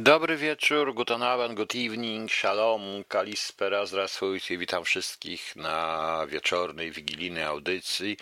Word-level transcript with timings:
Dobry 0.00 0.36
wieczór, 0.36 0.94
guten 0.94 1.22
Abend, 1.22 1.54
good 1.54 1.74
evening, 1.74 2.30
shalom, 2.32 3.04
kalispera, 3.08 3.86
zdrasujcie. 3.86 4.58
Witam 4.58 4.84
wszystkich 4.84 5.56
na 5.56 6.26
wieczornej, 6.28 6.90
wigilijnej 6.90 7.44
audycji. 7.44 8.16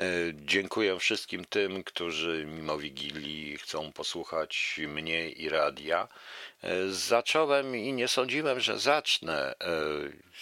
E, 0.00 0.04
dziękuję 0.34 0.98
wszystkim 0.98 1.44
tym, 1.44 1.84
którzy 1.84 2.44
mimo 2.46 2.78
Wigilii 2.78 3.58
chcą 3.58 3.92
posłuchać 3.92 4.80
mnie 4.88 5.30
i 5.30 5.48
radia. 5.48 6.08
E, 6.62 6.88
zacząłem 6.88 7.76
i 7.76 7.92
nie 7.92 8.08
sądziłem, 8.08 8.60
że 8.60 8.78
zacznę. 8.78 9.54
E, 9.60 9.74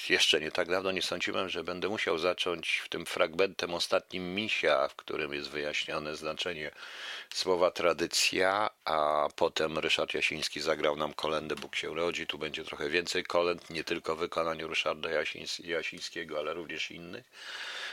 jeszcze 0.08 0.40
nie 0.40 0.50
tak 0.50 0.68
dawno 0.68 0.92
nie 0.92 1.02
sądziłem, 1.02 1.48
że 1.48 1.64
będę 1.64 1.88
musiał 1.88 2.18
zacząć 2.18 2.82
w 2.84 2.88
tym 2.88 3.06
fragmentem 3.06 3.74
ostatnim 3.74 4.34
misia, 4.34 4.88
w 4.88 4.96
którym 4.96 5.34
jest 5.34 5.50
wyjaśnione 5.50 6.16
znaczenie 6.16 6.70
słowa 7.34 7.70
tradycja, 7.70 8.70
a 8.84 9.28
potem 9.36 9.78
Ryszard 9.78 10.14
Jasiński 10.14 10.60
zagrał 10.60 10.96
nam 10.96 11.14
kolendę 11.14 11.56
Bóg 11.56 11.76
się 11.76 11.94
rodzi. 11.94 12.26
Tu 12.26 12.38
będzie 12.38 12.64
trochę 12.64 12.88
więcej 12.90 13.24
kolęd, 13.24 13.70
nie 13.70 13.84
tylko 13.84 14.16
w 14.16 14.18
wykonaniu 14.18 14.68
Ryszarda 14.68 15.08
Jasińs- 15.08 15.64
Jasińskiego, 15.66 16.38
ale 16.38 16.54
również 16.54 16.90
innych. 16.90 17.24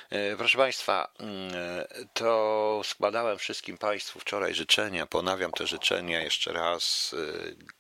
E, 0.10 0.36
Proszę 0.38 0.58
Państwa, 0.58 1.08
mm, 1.20 1.54
e, 1.56 1.88
to 2.14 2.82
składałem 2.84 3.38
wszystkim 3.38 3.78
Państwu 3.78 4.20
wczoraj 4.20 4.54
życzenia. 4.56 5.06
Ponawiam 5.06 5.52
te 5.52 5.68
życzenia 5.68 6.22
jeszcze 6.24 6.54
raz, 6.54 7.16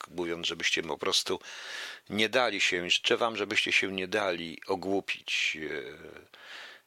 e, 0.09 0.15
mówiąc, 0.15 0.47
żebyście 0.47 0.83
po 0.83 0.97
prostu 0.97 1.39
nie 2.09 2.29
dali 2.29 2.61
się, 2.61 2.89
życzę 2.89 3.17
Wam, 3.17 3.37
żebyście 3.37 3.71
się 3.71 3.91
nie 3.91 4.07
dali 4.07 4.59
ogłupić. 4.67 5.57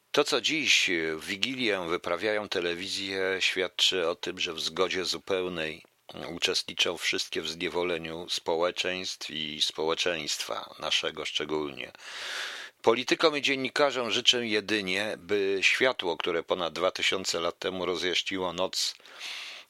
E, 0.08 0.12
To, 0.12 0.24
co 0.24 0.40
dziś 0.40 0.90
w 1.14 1.26
Wigilię 1.26 1.86
wyprawiają 1.88 2.48
telewizje, 2.48 3.36
świadczy 3.40 4.08
o 4.08 4.14
tym, 4.14 4.40
że 4.40 4.52
w 4.52 4.60
zgodzie 4.60 5.04
zupełnej 5.04 5.82
uczestniczą 6.28 6.96
wszystkie 6.98 7.42
w 7.42 7.48
zniewoleniu 7.48 8.26
społeczeństw 8.30 9.30
i 9.30 9.62
społeczeństwa 9.62 10.74
naszego 10.78 11.24
szczególnie. 11.24 11.92
Politykom 12.82 13.36
i 13.36 13.42
dziennikarzom 13.42 14.10
życzę 14.10 14.46
jedynie, 14.46 15.14
by 15.18 15.58
światło, 15.62 16.16
które 16.16 16.42
ponad 16.42 16.72
dwa 16.72 16.90
tysiące 16.90 17.40
lat 17.40 17.58
temu 17.58 17.86
rozjaśniło 17.86 18.52
noc 18.52 18.94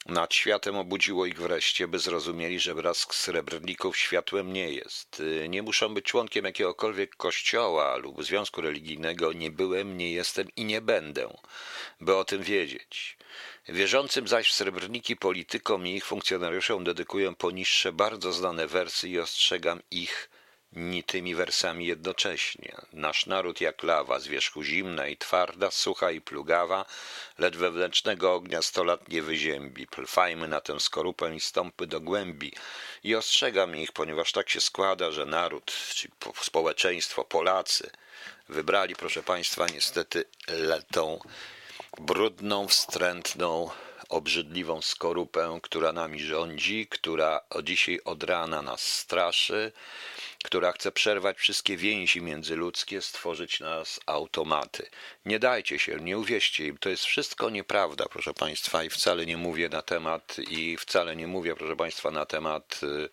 nad 0.09 0.33
światem, 0.33 0.75
obudziło 0.75 1.25
ich 1.25 1.37
wreszcie, 1.39 1.87
by 1.87 1.99
zrozumieli, 1.99 2.59
że 2.59 2.75
blask 2.75 3.15
srebrników 3.15 3.97
światłem 3.97 4.53
nie 4.53 4.71
jest. 4.71 5.19
Y, 5.19 5.49
Nie 5.49 5.63
muszą 5.63 5.93
być 5.93 6.05
członkiem 6.05 6.45
jakiegokolwiek 6.45 7.15
kościoła 7.15 7.95
lub 7.95 8.23
związku 8.23 8.61
religijnego. 8.61 9.33
Nie 9.33 9.51
byłem, 9.51 9.97
nie 9.97 10.11
jestem 10.11 10.47
i 10.55 10.65
nie 10.65 10.81
będę, 10.81 11.37
by 12.01 12.15
o 12.15 12.25
tym 12.25 12.43
wiedzieć. 12.43 13.17
Wierzącym 13.67 14.27
zaś 14.27 14.49
w 14.49 14.53
srebrniki 14.53 15.15
politykom 15.17 15.87
i 15.87 15.95
ich 15.95 16.05
funkcjonariuszom 16.05 16.83
dedykuję 16.83 17.35
poniższe 17.35 17.91
bardzo 17.91 18.33
znane 18.33 18.67
wersy 18.67 19.09
i 19.09 19.19
ostrzegam 19.19 19.81
ich 19.91 20.29
ni 20.73 21.03
tymi 21.03 21.35
wersami 21.35 21.85
jednocześnie. 21.85 22.75
Nasz 22.93 23.25
naród 23.25 23.61
jak 23.61 23.83
lawa, 23.83 24.19
z 24.19 24.27
wierzchu 24.27 24.63
zimna 24.63 25.07
i 25.07 25.17
twarda, 25.17 25.71
sucha 25.71 26.11
i 26.11 26.21
plugawa, 26.21 26.85
lecz 27.37 27.57
wewnętrznego 27.57 28.33
ognia 28.33 28.61
sto 28.61 28.83
lat 28.83 29.09
nie 29.09 29.21
wyziębi. 29.21 29.87
Plfajmy 29.87 30.47
na 30.47 30.61
tę 30.61 30.79
skorupę 30.79 31.35
i 31.35 31.39
stąpy 31.39 31.87
do 31.87 32.01
głębi. 32.01 32.51
I 33.03 33.15
ostrzegam 33.15 33.75
ich, 33.75 33.91
ponieważ 33.91 34.31
tak 34.31 34.49
się 34.49 34.61
składa, 34.61 35.11
że 35.11 35.25
naród, 35.25 35.73
czy 35.95 36.09
po- 36.19 36.33
społeczeństwo, 36.41 37.23
Polacy, 37.23 37.89
wybrali, 38.49 38.95
proszę 38.95 39.23
Państwa, 39.23 39.67
niestety 39.67 40.23
le- 40.47 40.81
tą 40.91 41.19
brudną, 41.97 42.67
wstrętną, 42.67 43.69
obrzydliwą 44.09 44.81
skorupę, 44.81 45.59
która 45.63 45.91
nami 45.91 46.19
rządzi, 46.19 46.87
która 46.87 47.41
dzisiaj 47.63 47.99
od 48.05 48.23
rana 48.23 48.61
nas 48.61 48.81
straszy, 48.81 49.71
która 50.43 50.71
chce 50.71 50.91
przerwać 50.91 51.37
wszystkie 51.37 51.77
więzi 51.77 52.21
międzyludzkie, 52.21 53.01
stworzyć 53.01 53.59
nas 53.59 53.99
automaty. 54.05 54.89
Nie 55.25 55.39
dajcie 55.39 55.79
się, 55.79 55.95
nie 55.95 56.17
uwierzcie 56.17 56.65
im, 56.65 56.77
to 56.77 56.89
jest 56.89 57.03
wszystko 57.03 57.49
nieprawda, 57.49 58.05
proszę 58.05 58.33
Państwa, 58.33 58.83
i 58.83 58.89
wcale 58.89 59.25
nie 59.25 59.37
mówię 59.37 59.69
na 59.69 59.81
temat, 59.81 60.37
i 60.49 60.77
wcale 60.77 61.15
nie 61.15 61.27
mówię, 61.27 61.55
proszę 61.55 61.75
Państwa, 61.75 62.11
na 62.11 62.25
temat 62.25 62.79
y, 62.83 63.09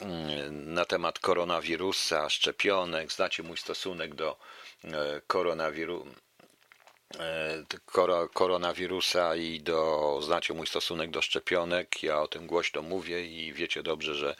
mm, 0.00 0.74
na 0.74 0.84
temat 0.84 1.18
koronawirusa, 1.18 2.30
szczepionek. 2.30 3.12
Znacie 3.12 3.42
mój 3.42 3.56
stosunek 3.56 4.14
do 4.14 4.38
e, 4.84 5.20
koronawirusa 5.26 6.04
koro, 6.04 6.25
koronawirusa 8.34 9.36
i 9.36 9.60
do, 9.60 10.20
znacie 10.22 10.54
mój 10.54 10.66
stosunek 10.66 11.10
do 11.10 11.22
szczepionek. 11.22 12.02
Ja 12.02 12.20
o 12.20 12.28
tym 12.28 12.46
głośno 12.46 12.82
mówię 12.82 13.26
i 13.26 13.52
wiecie 13.52 13.82
dobrze, 13.82 14.14
że 14.14 14.36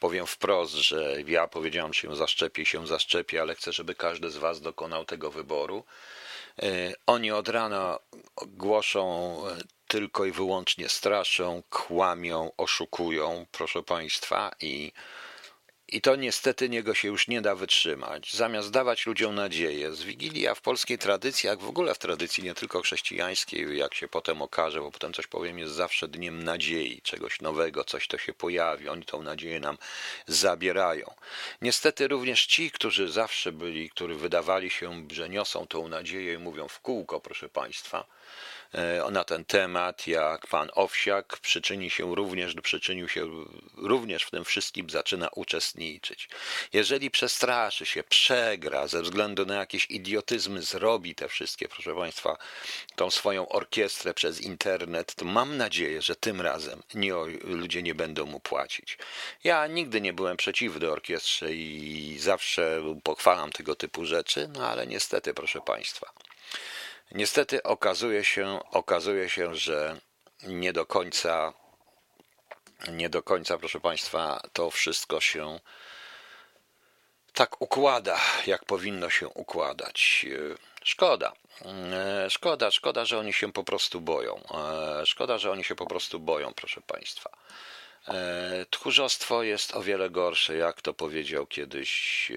powiem 0.00 0.26
wprost, 0.26 0.74
że 0.74 1.22
ja 1.26 1.48
powiedziałam, 1.48 1.94
że 1.94 2.00
się 2.00 2.16
zaszczepię 2.16 2.66
się 2.66 2.86
zaszczepię, 2.86 3.40
ale 3.40 3.54
chcę, 3.54 3.72
żeby 3.72 3.94
każdy 3.94 4.30
z 4.30 4.36
Was 4.36 4.60
dokonał 4.60 5.04
tego 5.04 5.30
wyboru. 5.30 5.84
E, 6.62 6.92
Oni 7.06 7.32
od 7.32 7.48
rana 7.48 7.98
głoszą 8.46 9.36
e, 9.48 9.56
tylko 9.88 10.24
i 10.24 10.32
wyłącznie 10.32 10.88
straszą, 10.88 11.62
kłamią, 11.70 12.50
oszukują, 12.56 13.46
proszę 13.52 13.82
Państwa, 13.82 14.50
i 14.60 14.92
i 15.88 16.00
to 16.00 16.16
niestety 16.16 16.68
niego 16.68 16.94
się 16.94 17.08
już 17.08 17.28
nie 17.28 17.40
da 17.40 17.54
wytrzymać. 17.54 18.34
Zamiast 18.34 18.70
dawać 18.70 19.06
ludziom 19.06 19.34
nadzieję, 19.34 19.92
z 19.92 20.02
Wigilia 20.02 20.54
w 20.54 20.60
polskiej 20.60 20.98
tradycji, 20.98 21.46
jak 21.46 21.60
w 21.60 21.68
ogóle 21.68 21.94
w 21.94 21.98
tradycji 21.98 22.44
nie 22.44 22.54
tylko 22.54 22.82
chrześcijańskiej, 22.82 23.78
jak 23.78 23.94
się 23.94 24.08
potem 24.08 24.42
okaże, 24.42 24.80
bo 24.80 24.90
potem 24.90 25.12
coś 25.12 25.26
powiem, 25.26 25.58
jest 25.58 25.74
zawsze 25.74 26.08
dniem 26.08 26.42
nadziei, 26.42 27.00
czegoś 27.02 27.40
nowego, 27.40 27.84
coś 27.84 28.08
to 28.08 28.18
się 28.18 28.32
pojawi, 28.34 28.88
oni 28.88 29.04
tą 29.04 29.22
nadzieję 29.22 29.60
nam 29.60 29.78
zabierają. 30.26 31.14
Niestety 31.62 32.08
również 32.08 32.46
ci, 32.46 32.70
którzy 32.70 33.08
zawsze 33.08 33.52
byli, 33.52 33.90
którzy 33.90 34.14
wydawali 34.14 34.70
się, 34.70 35.06
że 35.12 35.28
niosą 35.28 35.66
tą 35.66 35.88
nadzieję 35.88 36.34
i 36.34 36.38
mówią 36.38 36.68
w 36.68 36.80
kółko, 36.80 37.20
proszę 37.20 37.48
Państwa, 37.48 38.04
na 39.10 39.24
ten 39.24 39.44
temat, 39.44 40.06
jak 40.06 40.46
pan 40.46 40.70
Owsiak 40.74 41.38
przyczyni 41.38 41.90
się 41.90 42.14
również, 42.14 42.54
przyczynił 42.62 43.08
się 43.08 43.30
również 43.76 44.22
w 44.22 44.30
tym 44.30 44.44
wszystkim, 44.44 44.90
zaczyna 44.90 45.28
uczestniczyć. 45.28 46.28
Jeżeli 46.72 47.10
przestraszy 47.10 47.86
się, 47.86 48.04
przegra 48.04 48.86
ze 48.86 49.02
względu 49.02 49.46
na 49.46 49.54
jakieś 49.54 49.86
idiotyzmy, 49.90 50.62
zrobi 50.62 51.14
te 51.14 51.28
wszystkie, 51.28 51.68
proszę 51.68 51.94
państwa, 51.94 52.36
tą 52.96 53.10
swoją 53.10 53.48
orkiestrę 53.48 54.14
przez 54.14 54.40
internet, 54.40 55.14
to 55.14 55.24
mam 55.24 55.56
nadzieję, 55.56 56.02
że 56.02 56.16
tym 56.16 56.40
razem 56.40 56.82
nie, 56.94 57.12
ludzie 57.44 57.82
nie 57.82 57.94
będą 57.94 58.26
mu 58.26 58.40
płacić. 58.40 58.98
Ja 59.44 59.66
nigdy 59.66 60.00
nie 60.00 60.12
byłem 60.12 60.36
przeciwny 60.36 60.90
orkiestrze 60.90 61.54
i 61.54 62.16
zawsze 62.18 62.82
pochwalam 63.02 63.52
tego 63.52 63.74
typu 63.74 64.04
rzeczy, 64.04 64.48
no 64.48 64.68
ale 64.68 64.86
niestety, 64.86 65.34
proszę 65.34 65.60
państwa, 65.60 66.10
Niestety 67.12 67.62
okazuje 67.62 68.24
się, 68.24 68.60
okazuje 68.70 69.28
się, 69.28 69.54
że 69.54 70.00
nie 70.42 70.72
do 70.72 70.86
końca, 70.86 71.52
nie 72.88 73.08
do 73.08 73.22
końca, 73.22 73.58
proszę 73.58 73.80
Państwa, 73.80 74.40
to 74.52 74.70
wszystko 74.70 75.20
się 75.20 75.60
tak 77.32 77.62
układa, 77.62 78.20
jak 78.46 78.64
powinno 78.64 79.10
się 79.10 79.28
układać. 79.28 80.26
Szkoda. 80.84 81.32
E, 81.64 82.30
Szkoda, 82.30 82.70
szkoda, 82.70 83.04
że 83.04 83.18
oni 83.18 83.32
się 83.32 83.52
po 83.52 83.64
prostu 83.64 84.00
boją. 84.00 84.42
E, 84.54 85.06
Szkoda, 85.06 85.38
że 85.38 85.50
oni 85.50 85.64
się 85.64 85.74
po 85.74 85.86
prostu 85.86 86.20
boją, 86.20 86.54
proszę 86.54 86.80
Państwa. 86.80 87.30
E, 88.08 88.66
Tchórzostwo 88.70 89.42
jest 89.42 89.74
o 89.74 89.82
wiele 89.82 90.10
gorsze, 90.10 90.56
jak 90.56 90.82
to 90.82 90.94
powiedział 90.94 91.46
kiedyś 91.46 92.32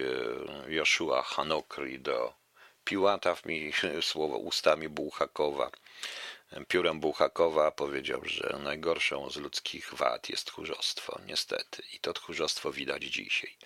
Joshua 0.68 1.22
Hanokri 1.22 2.00
do 2.00 2.39
Piłata 2.84 3.36
mi 3.46 3.72
słowo 4.10 4.36
ustami 4.36 4.88
Bułhakowa, 4.88 5.70
piórem 6.68 7.00
Bułhakowa 7.00 7.70
powiedział, 7.70 8.20
że 8.24 8.58
najgorszą 8.62 9.30
z 9.30 9.36
ludzkich 9.36 9.94
wad 9.94 10.28
jest 10.28 10.44
tchórzostwo, 10.46 11.20
niestety. 11.26 11.82
I 11.92 11.98
to 11.98 12.12
tchórzostwo 12.12 12.72
widać 12.72 13.02
dzisiaj. 13.02 13.56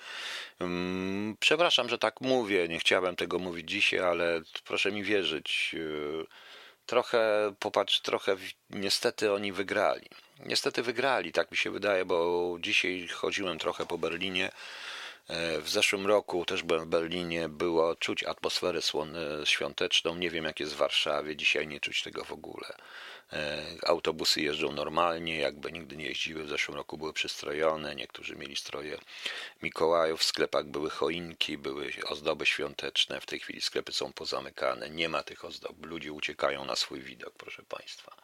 Mm, 0.61 1.37
Przepraszam, 1.41 1.89
że 1.89 1.99
tak 1.99 2.21
mówię, 2.21 2.69
nie 2.69 2.79
chciałem 2.79 3.17
tego 3.17 3.39
mówić 3.39 3.71
dzisiaj, 3.71 4.01
ale 4.01 4.41
proszę 4.65 4.93
mi 4.93 5.03
wierzyć, 5.03 5.71
yy, 5.73 6.27
trochę, 6.87 7.55
popatrz, 7.59 8.01
trochę 8.01 8.37
niestety 8.71 9.33
oni 9.33 9.53
wygrali. 9.53 10.09
Niestety 10.41 10.83
wygrali, 10.83 11.33
tak 11.33 11.51
mi 11.51 11.57
się 11.57 11.71
wydaje, 11.71 12.05
bo 12.05 12.57
dzisiaj 12.61 13.09
chodziłem 13.09 13.59
trochę 13.59 13.87
po 13.87 13.99
Berlinie. 13.99 14.51
E, 15.29 15.61
W 15.61 15.69
zeszłym 15.71 16.07
roku 16.07 16.45
też 16.45 16.63
byłem 16.63 16.85
w 16.85 16.89
Berlinie, 16.89 17.49
było 17.49 17.97
czuć 17.97 18.25
atmosferę 18.25 18.81
słone- 18.83 19.47
świąteczną. 19.47 20.15
Nie 20.15 20.31
wiem, 20.31 20.45
jak 20.45 20.61
jest 20.61 20.73
w 20.75 20.77
Warszawie, 20.77 21.37
dzisiaj 21.37 21.67
nie 21.67 21.81
czuć 21.81 22.03
tego 22.03 22.25
w 22.25 22.33
ogóle. 22.33 22.75
E, 23.33 23.63
Autobusy 23.87 24.41
jeżdżą 24.41 24.73
normalnie, 24.73 25.39
jakby 25.39 25.73
nigdy 25.73 25.97
nie 25.97 26.07
jeździły. 26.07 26.45
W 26.45 26.49
zeszłym 26.49 26.77
roku 26.77 26.99
były 26.99 27.13
przystrojone, 27.13 27.95
niektórzy 27.95 28.37
mieli 28.37 28.57
stroje 28.57 28.99
Mikołajów, 29.63 30.21
w 30.21 30.25
sklepach 30.25 30.65
były 30.67 30.91
choinki, 30.91 31.59
były 31.59 31.93
ozdoby 32.09 32.47
świąteczne. 32.47 33.21
W 33.21 33.27
tej 33.27 33.41
chwili 33.41 33.61
sklepy 33.61 33.93
są 33.93 34.13
pozamykane, 34.13 34.91
nie 34.91 35.09
ma 35.09 35.23
tych 35.23 35.45
ozdob. 35.45 35.87
Ludzie 35.87 36.13
uciekają 36.13 36.65
na 36.65 36.77
swój 36.77 37.01
widok, 37.01 37.35
proszę 37.39 37.63
Państwa. 37.69 38.17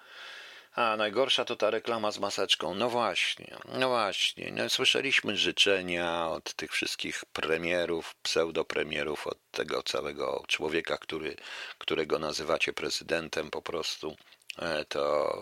A 0.74 0.96
najgorsza 0.96 1.44
to 1.44 1.56
ta 1.56 1.70
reklama 1.70 2.12
z 2.12 2.18
maseczką. 2.18 2.74
No 2.74 2.90
właśnie, 2.90 3.56
no 3.78 3.88
właśnie. 3.88 4.52
No, 4.52 4.70
słyszeliśmy 4.70 5.36
życzenia 5.36 6.28
od 6.28 6.54
tych 6.54 6.72
wszystkich 6.72 7.24
premierów, 7.32 8.14
pseudopremierów, 8.22 9.26
od 9.26 9.38
tego 9.50 9.82
całego 9.82 10.44
człowieka, 10.48 10.98
który, 10.98 11.36
którego 11.78 12.18
nazywacie 12.18 12.72
prezydentem 12.72 13.50
po 13.50 13.62
prostu. 13.62 14.16
E, 14.58 14.84
to 14.84 15.34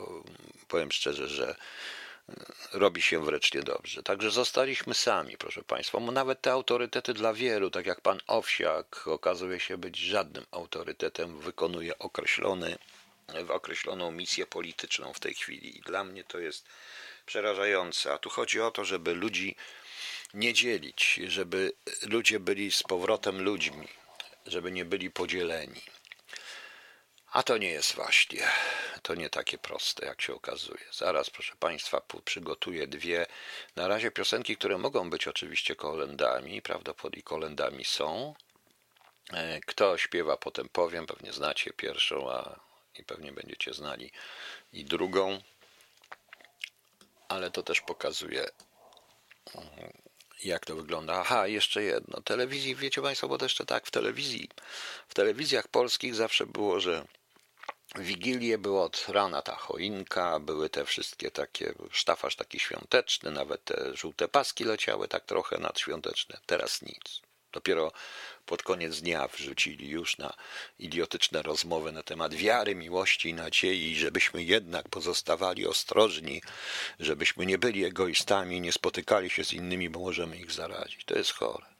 powiem 0.69 0.93
szczerze, 0.93 1.29
że 1.29 1.57
robi 2.73 3.03
się 3.03 3.25
wręcz 3.25 3.55
niedobrze. 3.55 4.03
Także 4.03 4.31
zostaliśmy 4.31 4.95
sami, 4.95 5.37
proszę 5.39 5.63
Państwa. 5.63 6.01
Bo 6.01 6.13
nawet 6.13 6.41
te 6.41 6.53
autorytety 6.53 7.15
dla 7.15 7.33
wielu, 7.35 7.71
tak 7.71 7.87
jak 7.87 8.01
pan 8.01 8.21
Owsiak, 8.27 9.09
okazuje 9.09 9.61
się 9.61 9.79
być 9.79 9.99
żadnym 9.99 10.45
autorytetem, 10.51 11.39
wykonuje 11.39 11.99
określony, 11.99 12.79
określoną 13.49 14.11
misję 14.11 14.47
polityczną 14.47 15.13
w 15.13 15.21
tej 15.21 15.35
chwili. 15.35 15.79
I 15.79 15.81
dla 15.81 16.05
mnie 16.05 16.25
to 16.25 16.39
jest 16.39 16.67
przerażające. 17.27 18.13
A 18.13 18.19
tu 18.19 18.31
chodzi 18.31 18.61
o 18.61 18.71
to, 18.71 18.85
żeby 18.85 19.15
ludzi 19.15 19.57
nie 20.35 20.53
dzielić, 20.53 21.21
żeby 21.27 21.73
ludzie 22.03 22.41
byli 22.41 22.73
z 22.73 22.83
powrotem 22.83 23.43
ludźmi, 23.43 23.89
żeby 24.47 24.73
nie 24.73 24.85
byli 24.85 25.11
podzieleni. 25.11 25.81
A 27.33 27.43
to 27.43 27.59
nie 27.59 27.71
jest 27.71 27.95
właśnie, 27.95 28.49
to 29.03 29.15
nie 29.15 29.31
takie 29.31 29.59
proste, 29.59 30.07
jak 30.07 30.23
się 30.23 30.35
okazuje. 30.35 30.85
Zaraz, 30.93 31.31
proszę 31.31 31.55
Państwa, 31.61 32.03
przygotuję 32.25 32.87
dwie, 32.87 33.27
na 33.77 33.89
razie 33.89 34.11
piosenki, 34.11 34.57
które 34.57 34.79
mogą 34.79 35.11
być 35.11 35.29
oczywiście 35.29 35.77
kolendami, 35.77 36.63
prawdopodobnie 36.63 37.23
kolendami 37.23 37.85
są. 37.85 38.35
E, 39.33 39.61
kto 39.61 39.99
śpiewa, 39.99 40.37
potem 40.37 40.69
powiem, 40.69 41.07
pewnie 41.07 41.33
znacie 41.33 41.73
pierwszą, 41.73 42.33
a 42.33 42.68
i 42.99 43.05
pewnie 43.05 43.33
będziecie 43.33 43.75
znali 43.75 44.13
i 44.73 44.85
drugą. 44.85 45.41
Ale 47.29 47.51
to 47.51 47.63
też 47.63 47.81
pokazuje, 47.81 48.49
jak 50.45 50.67
to 50.67 50.77
wygląda. 50.77 51.15
Aha, 51.21 51.47
jeszcze 51.47 51.83
jedno. 51.83 52.21
Telewizji, 52.21 52.75
wiecie 52.75 53.03
Państwo, 53.03 53.29
bo 53.29 53.39
to 53.39 53.45
jeszcze 53.45 53.67
tak, 53.67 53.87
w 53.87 53.91
telewizji, 53.91 54.49
w 55.09 55.15
telewizjach 55.15 55.69
polskich 55.69 56.15
zawsze 56.15 56.47
było, 56.47 56.81
że 56.81 57.05
Wigilię 57.97 58.59
było 58.59 58.85
od 58.85 59.09
rana 59.09 59.43
ta 59.43 59.57
choinka, 59.57 60.41
były 60.41 60.71
te 60.71 60.85
wszystkie 60.85 61.31
takie, 61.31 61.75
sztafaż 61.91 62.37
taki 62.37 62.59
świąteczny, 62.61 63.31
nawet 63.31 63.65
te 63.65 63.97
żółte 63.97 64.29
paski 64.29 64.65
leciały 64.65 65.09
tak 65.09 65.25
trochę 65.25 65.59
nadświąteczne. 65.59 66.39
Teraz 66.47 66.83
nic. 66.83 67.28
Dopiero 67.53 67.93
pod 68.47 68.63
koniec 68.63 69.01
dnia 69.01 69.29
wrzucili 69.29 69.89
już 69.89 70.19
na 70.19 70.35
idiotyczne 70.79 71.43
rozmowy 71.43 71.93
na 71.93 72.03
temat 72.03 72.35
wiary, 72.35 72.75
miłości 72.75 73.29
i 73.29 73.35
nadziei, 73.35 73.97
żebyśmy 73.97 74.43
jednak 74.43 74.89
pozostawali 74.89 75.67
ostrożni, 75.67 76.43
żebyśmy 77.01 77.47
nie 77.47 77.59
byli 77.59 77.85
egoistami, 77.85 78.61
nie 78.61 78.73
spotykali 78.73 79.31
się 79.31 79.45
z 79.45 79.53
innymi, 79.53 79.91
bo 79.91 80.01
możemy 80.01 80.37
ich 80.37 80.53
zarazić. 80.53 81.05
To 81.05 81.19
jest 81.19 81.33
chore. 81.33 81.78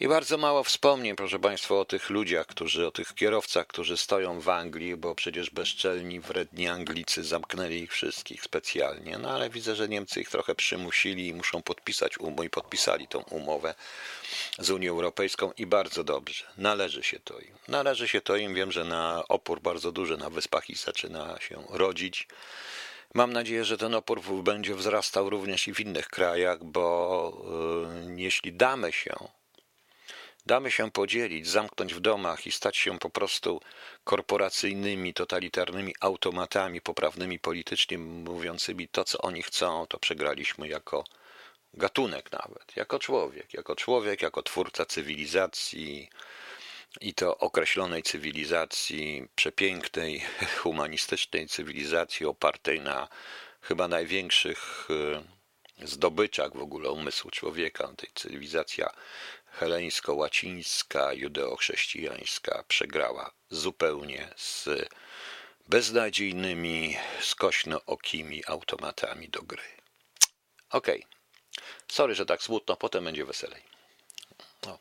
I 0.00 0.08
bardzo 0.08 0.38
mało 0.38 0.64
wspomnień, 0.64 1.16
proszę 1.16 1.38
Państwa, 1.38 1.74
o 1.74 1.84
tych 1.84 2.10
ludziach, 2.10 2.46
którzy, 2.46 2.86
o 2.86 2.90
tych 2.90 3.14
kierowcach, 3.14 3.66
którzy 3.66 3.96
stoją 3.96 4.40
w 4.40 4.48
Anglii, 4.48 4.96
bo 4.96 5.14
przecież 5.14 5.50
bezczelni, 5.50 6.20
wredni 6.20 6.68
Anglicy 6.68 7.24
zamknęli 7.24 7.76
ich 7.76 7.92
wszystkich 7.92 8.42
specjalnie. 8.42 9.18
No 9.18 9.30
ale 9.30 9.50
widzę, 9.50 9.76
że 9.76 9.88
Niemcy 9.88 10.20
ich 10.20 10.30
trochę 10.30 10.54
przymusili 10.54 11.28
i 11.28 11.34
muszą 11.34 11.62
podpisać 11.62 12.18
umowę 12.18 12.46
i 12.46 12.50
podpisali 12.50 13.08
tą 13.08 13.22
umowę 13.22 13.74
z 14.58 14.70
Unią 14.70 14.92
Europejską 14.92 15.52
i 15.58 15.66
bardzo 15.66 16.04
dobrze. 16.04 16.44
Należy 16.58 17.02
się 17.02 17.18
to 17.20 17.38
im. 17.38 17.54
Należy 17.68 18.08
się 18.08 18.20
to 18.20 18.36
im. 18.36 18.54
Wiem, 18.54 18.72
że 18.72 18.84
na 18.84 19.22
opór 19.28 19.60
bardzo 19.60 19.92
duży 19.92 20.16
na 20.16 20.30
wyspach 20.30 20.70
i 20.70 20.74
zaczyna 20.74 21.40
się 21.40 21.62
rodzić. 21.70 22.28
Mam 23.14 23.32
nadzieję, 23.32 23.64
że 23.64 23.78
ten 23.78 23.94
opór 23.94 24.22
będzie 24.42 24.74
wzrastał 24.74 25.30
również 25.30 25.68
i 25.68 25.74
w 25.74 25.80
innych 25.80 26.08
krajach, 26.08 26.64
bo 26.64 27.46
yy, 28.06 28.22
jeśli 28.22 28.52
damy 28.52 28.92
się 28.92 29.14
damy 30.46 30.70
się 30.70 30.90
podzielić, 30.90 31.48
zamknąć 31.48 31.94
w 31.94 32.00
domach 32.00 32.46
i 32.46 32.52
stać 32.52 32.76
się 32.76 32.98
po 32.98 33.10
prostu 33.10 33.60
korporacyjnymi, 34.04 35.14
totalitarnymi 35.14 35.94
automatami, 36.00 36.80
poprawnymi 36.80 37.38
politycznie 37.38 37.98
mówiącymi 37.98 38.88
to, 38.88 39.04
co 39.04 39.18
oni 39.18 39.42
chcą, 39.42 39.86
to 39.86 39.98
przegraliśmy 39.98 40.68
jako 40.68 41.04
gatunek 41.74 42.32
nawet, 42.32 42.76
jako 42.76 42.98
człowiek, 42.98 43.54
jako 43.54 43.76
człowiek, 43.76 44.22
jako 44.22 44.42
twórca 44.42 44.84
cywilizacji 44.84 46.08
i 47.00 47.14
to 47.14 47.38
określonej 47.38 48.02
cywilizacji, 48.02 49.28
przepięknej, 49.34 50.20
humanistycznej 50.62 51.48
cywilizacji 51.48 52.26
opartej 52.26 52.80
na 52.80 53.08
chyba 53.60 53.88
największych 53.88 54.88
y, 54.90 55.35
zdobyczach 55.82 56.56
w 56.56 56.62
ogóle 56.62 56.90
umysłu 56.90 57.30
człowieka, 57.30 57.88
tej 57.96 58.10
cywilizacja 58.14 58.90
heleńsko-łacińska, 59.46 61.12
judeo-chrześcijańska 61.12 62.64
przegrała 62.68 63.30
zupełnie 63.50 64.28
z 64.36 64.68
beznadziejnymi, 65.68 66.96
skośno-okimi 67.20 68.42
automatami 68.46 69.28
do 69.28 69.42
gry. 69.42 69.62
Okej. 70.70 71.04
Okay. 71.04 71.16
Sorry, 71.88 72.14
że 72.14 72.26
tak 72.26 72.42
smutno, 72.42 72.76
potem 72.76 73.04
będzie 73.04 73.24
weselej. 73.24 73.62
No. 74.66 74.78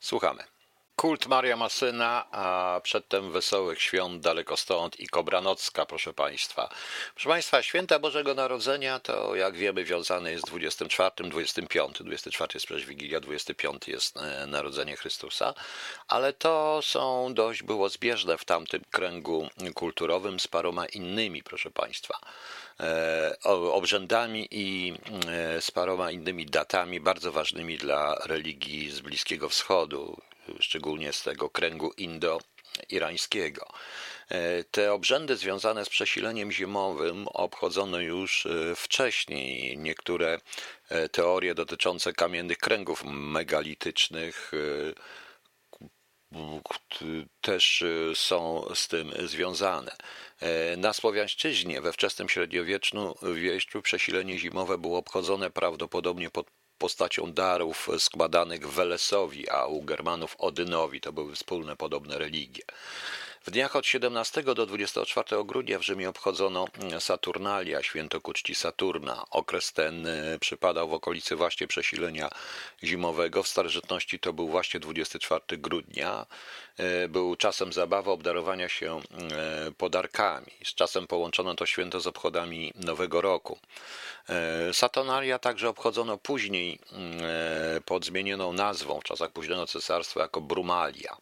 Słuchamy. 0.00 0.51
Kult 0.96 1.26
Maria 1.26 1.56
Masyna, 1.56 2.24
a 2.30 2.80
przedtem 2.82 3.32
Wesołych 3.32 3.82
Świąt 3.82 4.22
daleko 4.22 4.56
stąd 4.56 5.00
i 5.00 5.06
Kobranocka, 5.06 5.86
proszę 5.86 6.12
Państwa. 6.12 6.68
Proszę 7.14 7.28
Państwa, 7.28 7.62
Święta 7.62 7.98
Bożego 7.98 8.34
Narodzenia 8.34 8.98
to, 8.98 9.34
jak 9.34 9.56
wiemy, 9.56 9.84
wiązane 9.84 10.32
jest 10.32 10.46
z 10.46 10.50
24, 10.50 11.30
25. 11.30 12.02
24 12.02 12.50
jest 12.54 12.66
przecież 12.66 12.86
Wigilia, 12.86 13.20
25 13.20 13.88
jest 13.88 14.16
e, 14.16 14.46
Narodzenie 14.46 14.96
Chrystusa, 14.96 15.54
ale 16.08 16.32
to 16.32 16.80
są 16.82 17.34
dość 17.34 17.62
było 17.62 17.88
zbieżne 17.88 18.38
w 18.38 18.44
tamtym 18.44 18.82
kręgu 18.90 19.48
kulturowym 19.74 20.40
z 20.40 20.48
paroma 20.48 20.86
innymi, 20.86 21.42
proszę 21.42 21.70
Państwa 21.70 22.18
e, 22.80 23.36
obrzędami 23.72 24.48
i 24.50 24.94
e, 25.28 25.60
z 25.60 25.70
paroma 25.70 26.10
innymi 26.10 26.46
datami 26.46 27.00
bardzo 27.00 27.32
ważnymi 27.32 27.78
dla 27.78 28.14
religii 28.24 28.90
z 28.90 29.00
Bliskiego 29.00 29.48
Wschodu 29.48 30.20
szczególnie 30.60 31.12
z 31.12 31.22
tego 31.22 31.50
kręgu 31.50 31.92
indo-irańskiego. 31.96 33.66
E, 34.28 34.64
te 34.64 34.92
obrzędy 34.92 35.36
związane 35.36 35.84
z 35.84 35.88
przesileniem 35.88 36.52
zimowym 36.52 37.28
obchodzono 37.28 38.00
już 38.00 38.46
e, 38.46 38.76
wcześniej. 38.76 39.78
Niektóre 39.78 40.40
e, 40.88 41.08
teorie 41.08 41.54
dotyczące 41.54 42.12
kamiennych 42.12 42.58
kręgów 42.58 43.04
megalitycznych 43.04 44.52
też 47.40 47.84
są 48.14 48.64
z 48.74 48.88
tym 48.88 49.12
związane. 49.24 49.96
Na 50.76 50.92
Słowiańszczyźnie 50.92 51.80
we 51.80 51.92
wczesnym 51.92 52.28
średniowieczu 52.28 53.82
przesilenie 53.82 54.38
zimowe 54.38 54.78
było 54.78 54.98
obchodzone 54.98 55.50
prawdopodobnie 55.50 56.30
pod 56.30 56.46
postacią 56.82 57.32
darów 57.32 57.88
składanych 57.98 58.68
Welesowi, 58.68 59.50
a 59.50 59.66
u 59.66 59.82
Germanów 59.82 60.36
Odynowi. 60.38 61.00
To 61.00 61.12
były 61.12 61.34
wspólne 61.34 61.76
podobne 61.76 62.18
religie. 62.18 62.62
W 63.46 63.50
dniach 63.50 63.76
od 63.76 63.86
17 63.86 64.42
do 64.42 64.66
24 64.66 65.44
grudnia 65.44 65.78
w 65.78 65.82
Rzymie 65.82 66.08
obchodzono 66.08 66.66
Saturnalia, 66.98 67.82
święto 67.82 68.20
ku 68.20 68.32
czci 68.32 68.54
Saturna. 68.54 69.24
Okres 69.30 69.72
ten 69.72 70.06
e, 70.06 70.38
przypadał 70.38 70.88
w 70.88 70.92
okolicy 70.92 71.36
właśnie 71.36 71.66
przesilenia 71.66 72.30
zimowego. 72.84 73.42
W 73.42 73.48
starożytności 73.48 74.18
to 74.18 74.32
był 74.32 74.48
właśnie 74.48 74.80
24 74.80 75.58
grudnia. 75.58 76.26
E, 76.76 77.08
był 77.08 77.36
czasem 77.36 77.72
zabawy 77.72 78.10
obdarowania 78.10 78.68
się 78.68 79.00
e, 79.00 79.72
podarkami. 79.72 80.52
Z 80.64 80.74
czasem 80.74 81.06
połączono 81.06 81.54
to 81.54 81.66
święto 81.66 82.00
z 82.00 82.06
obchodami 82.06 82.72
Nowego 82.74 83.20
Roku. 83.20 83.58
Saturnalia 84.72 85.38
także 85.38 85.68
obchodzono 85.68 86.18
później 86.18 86.78
pod 87.84 88.04
zmienioną 88.04 88.52
nazwą 88.52 89.00
w 89.00 89.04
czasach 89.04 89.30
późnego 89.30 89.66
cesarstwa 89.66 90.20
jako 90.20 90.40
Brumalia. 90.40 91.16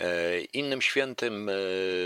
E, 0.00 0.40
innym 0.40 0.82
świętym 0.82 1.48
e, 1.48 1.52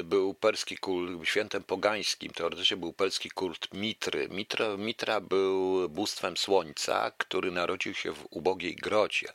był 0.04 0.34
perski 0.34 0.76
kult, 0.76 1.28
świętem 1.28 1.62
pogańskim, 1.62 2.32
teoretycznie 2.32 2.76
był 2.76 2.92
perski 2.92 3.30
kult 3.30 3.74
Mitry. 3.74 4.28
Mitra, 4.28 4.76
Mitra 4.76 5.20
był 5.20 5.88
bóstwem 5.88 6.36
słońca, 6.36 7.12
który 7.18 7.50
narodził 7.50 7.94
się 7.94 8.12
w 8.12 8.26
ubogiej 8.30 8.76
grocie. 8.76 9.32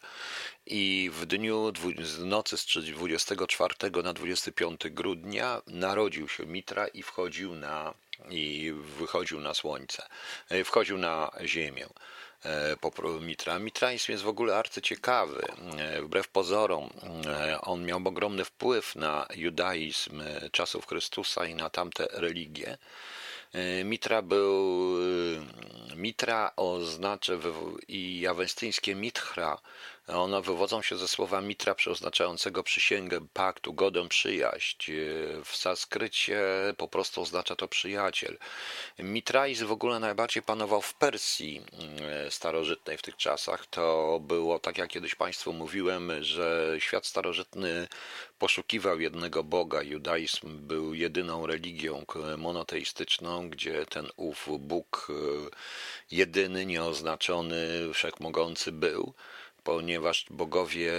I 0.65 1.09
w 1.13 1.25
dniu 1.25 1.73
z 2.01 2.19
nocy 2.19 2.57
z 2.57 2.65
24 2.65 3.75
na 4.03 4.13
25 4.13 4.81
grudnia 4.89 5.61
narodził 5.67 6.27
się 6.27 6.45
Mitra 6.45 6.87
i 6.87 7.03
wchodził 7.03 7.55
na 7.55 7.93
i 8.29 8.73
wychodził 8.97 9.39
na 9.39 9.53
słońce, 9.53 10.07
e, 10.49 10.63
wchodził 10.63 10.97
na 10.97 11.31
ziemię. 11.45 11.87
E, 12.43 12.77
Mitra. 13.21 13.59
Mitraizm 13.59 14.11
jest 14.11 14.23
w 14.23 14.27
ogóle 14.27 14.57
arcyciekawy. 14.57 15.41
E, 15.77 16.01
wbrew 16.01 16.27
pozorom, 16.27 16.89
e, 17.27 17.61
on 17.61 17.85
miał 17.85 18.01
ogromny 18.05 18.45
wpływ 18.45 18.95
na 18.95 19.27
judaizm 19.35 20.23
czasów 20.51 20.87
Chrystusa 20.87 21.45
i 21.45 21.55
na 21.55 21.69
tamte 21.69 22.07
religie. 22.11 22.77
Mitra 23.83 24.21
był, 24.21 24.95
Mitra 25.95 26.51
oznacza 26.55 27.33
i 27.87 28.27
awestyńskie 28.27 28.95
Mitra 28.95 29.57
one 30.07 30.41
wywodzą 30.41 30.81
się 30.81 30.97
ze 30.97 31.07
słowa 31.07 31.41
mitra 31.41 31.75
przeoznaczającego 31.75 32.63
przysięgę, 32.63 33.27
pakt, 33.33 33.67
ugodę, 33.67 34.07
przyjaźń. 34.09 34.91
W 35.45 35.55
sanskrycie 35.55 36.43
po 36.77 36.87
prostu 36.87 37.21
oznacza 37.21 37.55
to 37.55 37.67
przyjaciel. 37.67 38.37
Mitraizm 38.99 39.67
w 39.67 39.71
ogóle 39.71 39.99
najbardziej 39.99 40.43
panował 40.43 40.81
w 40.81 40.93
Persji 40.93 41.61
mm, 41.73 42.31
starożytnej 42.31 42.97
w 42.97 43.01
tych 43.01 43.17
czasach. 43.17 43.65
To 43.65 44.19
było, 44.21 44.59
tak 44.59 44.77
jak 44.77 44.89
kiedyś 44.89 45.15
Państwu 45.15 45.53
mówiłem, 45.53 46.23
że 46.23 46.75
świat 46.79 47.05
starożytny 47.05 47.87
poszukiwał 48.39 48.99
jednego 48.99 49.43
Boga. 49.43 49.81
Judaizm 49.81 50.67
był 50.67 50.93
jedyną 50.93 51.47
religią 51.47 52.05
monoteistyczną, 52.37 53.49
gdzie 53.49 53.85
ten 53.85 54.07
ów 54.15 54.47
Bóg 54.59 55.07
e, 55.09 55.13
jedyny, 56.11 56.65
nieoznaczony, 56.65 57.93
wszechmogący 57.93 58.71
był 58.71 59.13
ponieważ 59.65 60.25
bogowie 60.29 60.93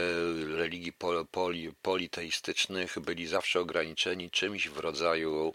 religii 0.56 0.92
poli, 1.32 1.72
politeistycznych 1.82 2.98
byli 2.98 3.26
zawsze 3.26 3.60
ograniczeni 3.60 4.30
czymś 4.30 4.68
w 4.68 4.78
rodzaju 4.78 5.54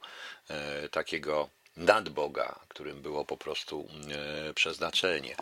e, 0.50 0.90
takiego 0.90 1.50
nadboga, 1.78 2.60
którym 2.68 3.02
było 3.02 3.26
po 3.26 3.38
prostu 3.38 3.88
e, 4.50 4.54
przeznaczenie. 4.54 5.36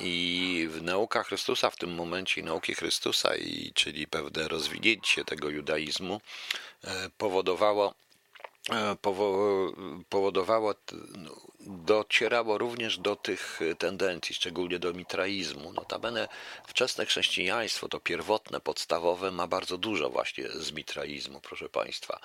I 0.00 0.68
w 0.70 0.82
naukach 0.82 1.26
Chrystusa 1.26 1.70
w 1.70 1.76
tym 1.76 1.94
momencie, 1.94 2.42
nauki 2.42 2.74
Chrystusa, 2.74 3.36
i, 3.36 3.72
czyli 3.74 4.06
pewne 4.06 4.48
rozwinięcie 4.48 5.24
tego 5.24 5.48
judaizmu, 5.48 6.20
e, 6.84 7.10
powodowało 7.18 7.94
powodowało, 10.08 10.74
no, 11.16 11.40
docierało 11.66 12.58
również 12.58 12.98
do 12.98 13.16
tych 13.16 13.60
tendencji, 13.78 14.34
szczególnie 14.34 14.78
do 14.78 14.92
mitraizmu. 14.92 15.72
Notabene 15.72 16.28
wczesne 16.66 17.06
chrześcijaństwo, 17.06 17.88
to 17.88 18.00
pierwotne, 18.00 18.60
podstawowe, 18.60 19.30
ma 19.30 19.46
bardzo 19.46 19.78
dużo 19.78 20.10
właśnie 20.10 20.48
z 20.48 20.72
mitraizmu, 20.72 21.40
proszę 21.40 21.68
Państwa. 21.68 22.20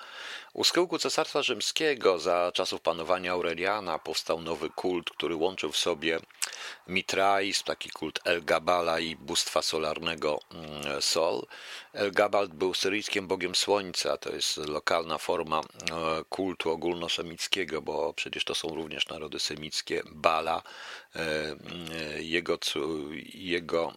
U 0.52 0.64
schyłku 0.64 0.98
Cesarstwa 0.98 1.42
Rzymskiego 1.42 2.18
za 2.18 2.52
czasów 2.54 2.80
panowania 2.80 3.32
Aureliana 3.32 3.98
powstał 3.98 4.40
nowy 4.42 4.70
kult, 4.70 5.10
który 5.10 5.34
łączył 5.36 5.72
w 5.72 5.76
sobie 5.76 6.20
mitraizm, 6.86 7.64
taki 7.64 7.90
kult 7.90 8.20
El-Gabala 8.24 9.00
i 9.00 9.16
bóstwa 9.16 9.62
solarnego 9.62 10.40
mm, 10.50 11.02
Sol. 11.02 11.46
El-Gabal 11.92 12.48
był 12.48 12.74
syryjskim 12.74 13.26
bogiem 13.26 13.54
słońca, 13.54 14.16
to 14.16 14.30
jest 14.30 14.56
lokalna 14.56 15.18
forma 15.18 15.60
e, 15.60 15.64
kultu 16.28 16.70
ogólnosemickiego, 16.70 17.82
bo 17.82 18.12
przecież 18.12 18.44
to 18.44 18.54
są 18.54 18.68
również 18.68 19.08
narody 19.08 19.38
semickie. 19.38 20.02
Bala, 20.06 20.62
e, 21.16 21.20
e, 21.20 22.22
jego, 22.22 22.58
jego 23.34 23.92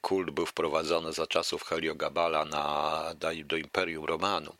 kult 0.00 0.30
był 0.30 0.46
wprowadzony 0.46 1.12
za 1.12 1.26
czasów 1.26 1.62
Heliogabala 1.62 2.44
na, 2.44 3.02
do 3.44 3.56
Imperium 3.56 4.04
Romanum. 4.04 4.56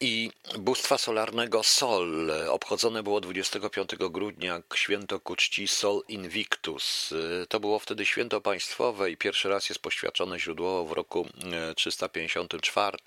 I 0.00 0.30
bóstwa 0.58 0.98
solarnego 0.98 1.62
Sol 1.62 2.32
obchodzone 2.48 3.02
było 3.02 3.20
25 3.20 3.90
grudnia 3.96 4.62
święto 4.74 5.20
ku 5.20 5.36
czci 5.36 5.68
Sol 5.68 6.02
Invictus. 6.08 7.14
To 7.48 7.60
było 7.60 7.78
wtedy 7.78 8.06
święto 8.06 8.40
państwowe 8.40 9.10
i 9.10 9.16
pierwszy 9.16 9.48
raz 9.48 9.68
jest 9.68 9.80
poświadczone 9.80 10.38
źródłowo 10.38 10.84
w 10.84 10.92
roku 10.92 11.28
354. 11.76 12.98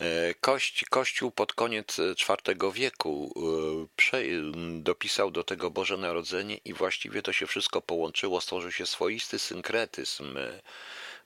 E, 0.00 0.34
Kość, 0.40 0.84
Kościół 0.90 1.30
pod 1.30 1.52
koniec 1.52 1.98
IV 1.98 2.72
wieku 2.72 3.32
e, 4.12 4.26
dopisał 4.80 5.30
do 5.30 5.44
tego 5.44 5.70
Boże 5.70 5.96
Narodzenie 5.96 6.56
i 6.64 6.72
właściwie 6.72 7.22
to 7.22 7.32
się 7.32 7.46
wszystko 7.46 7.80
połączyło, 7.80 8.40
stworzył 8.40 8.72
się 8.72 8.86
swoisty 8.86 9.38
synkretyzm. 9.38 10.38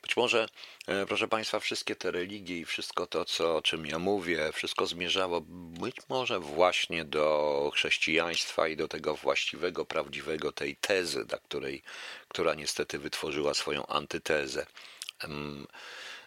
Być 0.06 0.16
może, 0.16 0.48
e, 0.86 1.06
proszę 1.06 1.28
Państwa, 1.28 1.60
wszystkie 1.60 1.96
te 1.96 2.10
religie 2.10 2.58
i 2.58 2.64
wszystko 2.64 3.06
to, 3.06 3.24
co, 3.24 3.56
o 3.56 3.62
czym 3.62 3.86
ja 3.86 3.98
mówię, 3.98 4.52
wszystko 4.52 4.86
zmierzało 4.86 5.40
być 5.80 5.96
może 6.08 6.40
właśnie 6.40 7.04
do 7.04 7.70
chrześcijaństwa 7.74 8.68
i 8.68 8.76
do 8.76 8.88
tego 8.88 9.14
właściwego, 9.14 9.84
prawdziwego 9.84 10.52
tej 10.52 10.76
tezy, 10.76 11.24
dla 11.24 11.38
której, 11.38 11.82
która 12.28 12.54
niestety 12.54 12.98
wytworzyła 12.98 13.54
swoją 13.54 13.86
antytezę. 13.86 14.66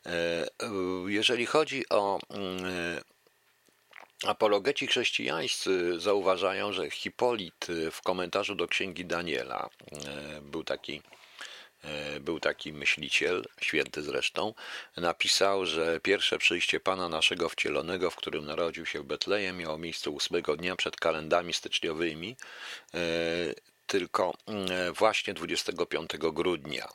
E, 0.05 0.49
jeżeli 1.07 1.45
chodzi 1.45 1.89
o 1.89 2.19
mm, 2.29 3.01
Apologeci 4.25 4.87
chrześcijańscy 4.87 5.99
zauważają, 5.99 6.73
że 6.73 6.89
Hipolit 6.89 7.67
w 7.91 8.01
komentarzu 8.01 8.55
do 8.55 8.67
księgi 8.67 9.05
Daniela 9.05 9.69
e, 9.91 10.41
był 10.41 10.63
taki, 10.63 10.95
e, 10.95 11.18
był 12.21 12.39
taki 12.39 12.73
myśliciel, 12.73 13.45
święty 13.61 14.03
zresztą, 14.03 14.53
napisał, 14.97 15.65
że 15.65 15.99
pierwsze 15.99 16.37
przyjście 16.37 16.79
Pana 16.79 17.09
naszego 17.09 17.49
wcielonego, 17.49 18.09
w 18.09 18.15
którym 18.15 18.45
narodził 18.45 18.85
się 18.85 18.99
w 18.99 19.05
Betlejem, 19.05 19.57
miało 19.57 19.77
miejsce 19.77 20.09
ósmego 20.09 20.57
dnia 20.57 20.75
przed 20.75 20.95
kalendami 20.95 21.53
styczniowymi 21.53 22.35
tylko 23.89 24.33
mm, 24.47 24.93
właśnie 24.93 25.33
25 25.33 26.11
grudnia. 26.19 26.87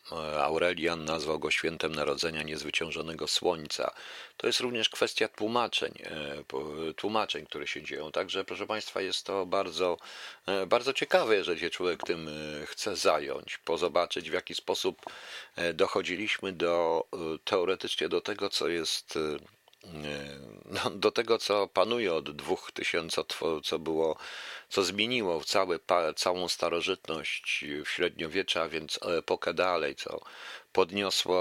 Aurelian 0.42 1.04
nazwał 1.04 1.38
go 1.38 1.50
świętem 1.50 1.94
Narodzenia 1.94 2.42
Niezwyciężonego 2.42 3.28
Słońca. 3.28 3.94
To 4.36 4.46
jest 4.46 4.60
również 4.60 4.88
kwestia 4.88 5.28
tłumaczeń, 5.28 5.92
e, 6.04 6.94
tłumaczeń, 6.96 7.46
które 7.46 7.66
się 7.66 7.82
dzieją. 7.82 8.12
Także, 8.12 8.44
proszę 8.44 8.66
Państwa, 8.66 9.00
jest 9.00 9.26
to 9.26 9.46
bardzo, 9.46 9.96
e, 10.46 10.66
bardzo 10.66 10.92
ciekawe, 10.92 11.36
jeżeli 11.36 11.60
się 11.60 11.70
człowiek 11.70 12.02
tym 12.02 12.28
e, 12.28 12.66
chce 12.66 12.96
zająć, 12.96 13.58
pozobaczyć, 13.58 14.30
w 14.30 14.32
jaki 14.32 14.54
sposób 14.54 15.02
dochodziliśmy 15.74 16.52
do 16.52 17.06
teoretycznie 17.44 18.08
do 18.08 18.20
tego, 18.20 18.48
co 18.48 18.68
jest 18.68 19.18
no, 20.84 20.90
do 20.90 21.10
tego, 21.10 21.38
co 21.38 21.68
panuje 21.68 22.14
od 22.14 22.36
dwóch 22.36 22.72
tysięcy, 22.72 23.20
co 23.64 23.78
było, 23.78 24.16
co 24.68 24.82
zmieniło 24.84 25.44
cały, 25.44 25.80
całą 26.16 26.48
starożytność 26.48 27.64
w 27.84 27.88
średniowiecza, 27.88 28.68
więc 28.68 29.00
epokę 29.02 29.54
dalej, 29.54 29.94
co 29.94 30.20
podniosło 30.72 31.38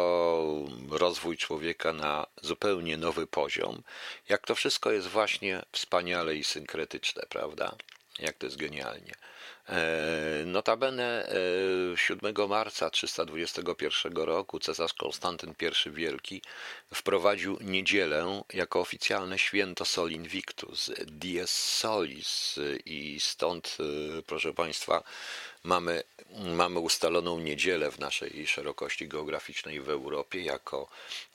rozwój 0.90 1.38
człowieka 1.38 1.94
na 1.94 2.26
zupełnie 2.42 2.98
nowy 2.98 3.28
poziom. 3.28 3.84
Jak 4.30 4.48
to 4.48 4.56
wszystko 4.56 4.92
jest 4.92 5.08
właśnie 5.08 5.62
wspaniale 5.72 6.36
i 6.36 6.44
synkretyczne, 6.44 7.24
prawda? 7.30 7.76
Jak 8.20 8.38
to 8.38 8.46
jest 8.46 8.58
genialnie. 8.58 9.14
E, 9.70 10.44
notabene 10.46 11.28
7 11.96 12.34
e, 12.38 12.48
marca 12.48 12.90
321 12.90 14.14
roku 14.14 14.60
cesarz 14.60 14.94
Konstantyn 14.94 15.54
I 15.86 15.92
Wielki 15.92 16.42
wprowadził 16.94 17.58
niedzielę 17.62 18.44
jako 18.54 18.80
oficjalne 18.80 19.40
święto 19.40 19.86
Sol 19.86 20.12
Invictus, 20.12 20.92
Dies 21.06 21.78
Solis 21.78 22.60
i 22.86 23.20
stąd, 23.20 23.78
e, 23.80 24.22
proszę 24.22 24.54
Państwa, 24.54 25.04
mamy, 25.64 26.04
mamy 26.56 26.80
ustaloną 26.80 27.40
niedzielę 27.40 27.92
w 27.92 28.00
naszej 28.00 28.48
szerokości 28.48 29.08
geograficznej 29.08 29.82
w 29.82 29.90
Europie 29.90 30.42
jako 30.42 30.90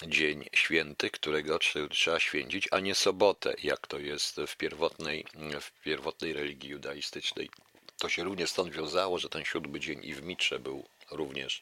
dzień 0.07 0.45
święty, 0.53 1.11
którego 1.11 1.59
trzeba 1.91 2.21
święcić, 2.21 2.69
a 2.71 2.81
nie 2.81 2.95
sobotę, 2.95 3.55
jak 3.63 3.87
to 3.87 3.99
jest 3.99 4.41
w 4.47 4.57
pierwotnej, 4.57 5.25
w 5.61 5.83
pierwotnej 5.83 6.33
religii 6.33 6.71
judaistycznej. 6.71 7.51
To 7.99 8.09
się 8.09 8.25
również 8.25 8.51
stąd 8.51 8.73
wiązało, 8.73 9.19
że 9.19 9.29
ten 9.29 9.45
siódmy 9.45 9.81
dzień 9.81 10.01
i 10.03 10.15
w 10.15 10.23
Mitrze 10.23 10.59
był 10.59 10.89
również, 11.11 11.61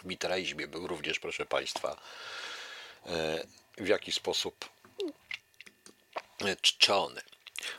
w 0.00 0.04
mitraizmie 0.04 0.68
był 0.68 0.86
również, 0.86 1.18
proszę 1.18 1.46
Państwa, 1.46 2.00
e, 3.06 3.46
w 3.78 3.88
jaki 3.88 4.12
sposób 4.12 4.68
czczony. 6.60 7.20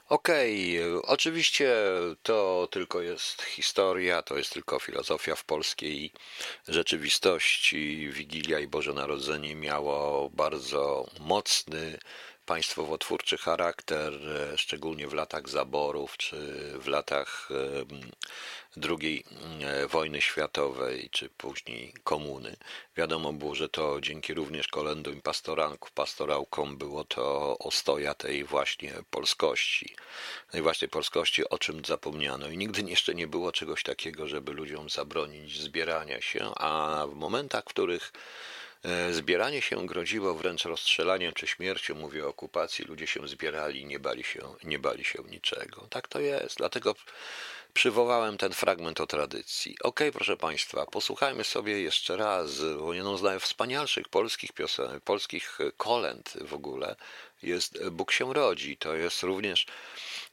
Okej, 0.10 0.84
okay. 0.84 1.02
oczywiście 1.02 1.76
to 2.24 2.68
tylko 2.72 3.02
jest 3.02 3.42
historia, 3.42 4.22
to 4.22 4.38
jest 4.38 4.54
tylko 4.54 4.80
filozofia 4.80 5.36
w 5.36 5.44
polskiej 5.44 6.12
rzeczywistości. 6.68 8.10
Wigilia 8.12 8.60
i 8.60 8.68
Boże 8.68 8.94
Narodzenie 8.94 9.56
miało 9.56 10.30
bardzo 10.30 11.10
mocny 11.20 12.00
państwowo-twórczy 12.46 13.38
charakter, 13.38 14.14
e, 14.14 14.58
szczególnie 14.58 15.08
w 15.08 15.14
latach 15.14 15.50
zaborów 15.50 16.18
czy 16.18 16.38
w 16.80 16.88
latach 16.88 17.50
II 18.90 19.24
e, 19.62 19.88
wojny 19.88 20.22
światowej, 20.22 21.10
czy 21.12 21.30
później 21.30 21.94
komuny. 22.04 22.56
Wiadomo 22.98 23.34
było, 23.34 23.56
że 23.56 23.70
to 23.70 24.02
dzięki 24.02 24.34
również 24.34 24.68
kolendom 24.68 25.18
i 25.18 25.22
pastoranków, 25.22 25.92
pastorałkom 25.92 26.78
było 26.78 27.04
to 27.04 27.58
ostoja 27.58 28.14
tej 28.14 28.44
właśnie 28.44 28.94
polskości. 29.10 29.96
Tej 30.52 30.62
właśnie 30.62 30.88
polskości, 30.88 31.50
o 31.50 31.58
czym 31.58 31.86
zapomniano. 31.86 32.50
I 32.50 32.58
nigdy 32.58 32.82
jeszcze 32.82 33.16
nie 33.16 33.28
było 33.28 33.52
czegoś 33.52 33.84
takiego, 33.84 34.28
żeby 34.28 34.54
ludziom 34.54 34.90
zabronić 34.90 35.62
zbierania 35.62 36.22
się, 36.22 36.56
a 36.56 37.04
w 37.10 37.16
momentach, 37.16 37.64
w 37.64 37.68
których 37.68 38.12
zbieranie 39.12 39.62
się 39.62 39.86
groziło 39.86 40.34
wręcz 40.34 40.66
rozstrzelaniem 40.66 41.34
czy 41.34 41.48
śmiercią, 41.48 41.96
mówię 41.96 42.26
o 42.26 42.30
okupacji. 42.30 42.86
Ludzie 42.86 43.08
się 43.08 43.28
zbierali 43.28 43.86
nie 43.86 44.00
bali 44.00 44.24
się, 44.24 44.56
nie 44.64 44.80
bali 44.80 45.04
się 45.04 45.24
niczego. 45.30 45.88
Tak 45.90 46.08
to 46.08 46.20
jest. 46.20 46.58
Dlatego 46.58 46.96
przywołałem 47.74 48.38
ten 48.38 48.54
fragment 48.54 49.02
o 49.02 49.08
tradycji. 49.08 49.76
Ok, 49.82 50.00
proszę 50.14 50.38
Państwa, 50.38 50.86
posłuchajmy 50.86 51.44
sobie 51.44 51.82
jeszcze 51.82 52.18
raz, 52.18 52.62
jedną 52.92 53.18
z 53.18 53.22
najwspanialszych 53.22 54.10
polskich 54.10 54.52
piosenek, 54.54 55.04
polskich 55.04 55.58
kolęd 55.78 56.34
w 56.42 56.54
ogóle 56.54 56.96
jest 57.44 57.90
Bóg 57.90 58.12
się 58.12 58.34
rodzi. 58.34 58.78
To 58.78 58.96
jest 58.96 59.24
również, 59.24 59.66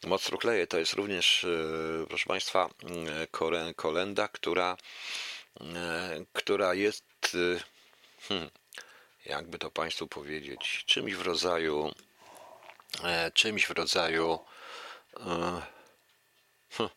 moc 0.04 0.25
trukleje, 0.25 0.66
to 0.66 0.78
jest 0.78 0.92
również, 0.92 1.44
e, 1.44 2.06
proszę 2.09 2.26
Państwa, 2.26 2.68
kolenda, 3.76 4.28
która, 4.28 4.76
e, 5.61 6.25
która 6.32 6.75
jest 6.75 7.37
hmm, 8.29 8.50
jakby 9.26 9.59
to 9.59 9.71
Państwu 9.71 10.07
powiedzieć, 10.07 10.85
czymś 10.87 11.14
w 11.14 11.23
rodzaju, 11.23 11.93
e, 13.05 13.31
czymś 13.31 13.67
w 13.67 13.71
rodzaju, 13.71 14.38
e, 15.17 15.62
hmm, 16.71 16.93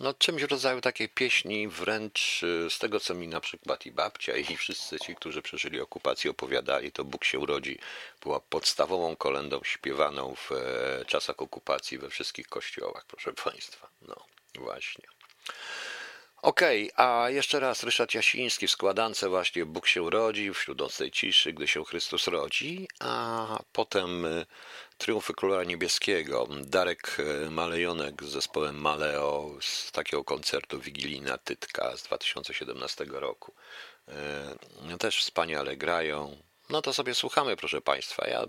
no 0.00 0.14
czymś 0.14 0.42
w 0.42 0.50
rodzaju 0.50 0.80
takiej 0.80 1.08
pieśni, 1.08 1.68
wręcz 1.68 2.44
e, 2.44 2.70
z 2.70 2.78
tego, 2.78 3.00
co 3.00 3.14
mi 3.14 3.28
na 3.28 3.40
przykład 3.40 3.86
i 3.86 3.92
babcia, 3.92 4.36
i 4.36 4.56
wszyscy 4.56 4.98
ci, 4.98 5.16
którzy 5.16 5.42
przeżyli 5.42 5.80
okupację, 5.80 6.30
opowiadali, 6.30 6.92
to 6.92 7.04
Bóg 7.04 7.24
się 7.24 7.46
rodzi, 7.46 7.78
była 8.20 8.40
podstawową 8.40 9.16
kolendą 9.16 9.60
śpiewaną 9.64 10.34
w 10.34 10.52
e, 10.52 11.04
czasach 11.04 11.42
okupacji 11.42 11.98
we 11.98 12.10
wszystkich 12.10 12.48
kościołach, 12.48 13.04
proszę 13.06 13.32
Państwa. 13.32 13.88
No, 14.02 14.16
właśnie. 14.54 15.04
Okej, 16.42 16.92
okay, 16.92 17.06
a 17.06 17.30
jeszcze 17.30 17.60
raz 17.60 17.82
Ryszard 17.82 18.14
Jasiński 18.14 18.66
w 18.66 18.70
składance 18.70 19.28
właśnie 19.28 19.66
Bóg 19.66 19.86
się 19.86 20.10
rodzi 20.10 20.54
wśród 20.54 20.78
nocnej 20.78 21.10
ciszy, 21.10 21.52
gdy 21.52 21.68
się 21.68 21.84
Chrystus 21.84 22.26
rodzi, 22.26 22.88
a 23.00 23.58
potem 23.72 24.24
y, 24.24 24.46
Triumfy 24.98 25.34
Króla 25.34 25.64
Niebieskiego, 25.64 26.48
Darek 26.60 27.16
y, 27.18 27.50
Malejonek 27.50 28.24
z 28.24 28.28
zespołem 28.28 28.80
Maleo 28.80 29.50
z 29.60 29.92
takiego 29.92 30.24
koncertu 30.24 30.80
Wigilijna 30.80 31.38
Tytka 31.38 31.96
z 31.96 32.02
2017 32.02 33.04
roku. 33.08 33.52
Y, 34.94 34.98
też 34.98 35.18
wspaniale 35.20 35.76
grają. 35.76 36.36
No 36.70 36.82
to 36.82 36.92
sobie 36.92 37.14
słuchamy, 37.14 37.56
proszę 37.56 37.80
Państwa. 37.80 38.28
Ja 38.28 38.46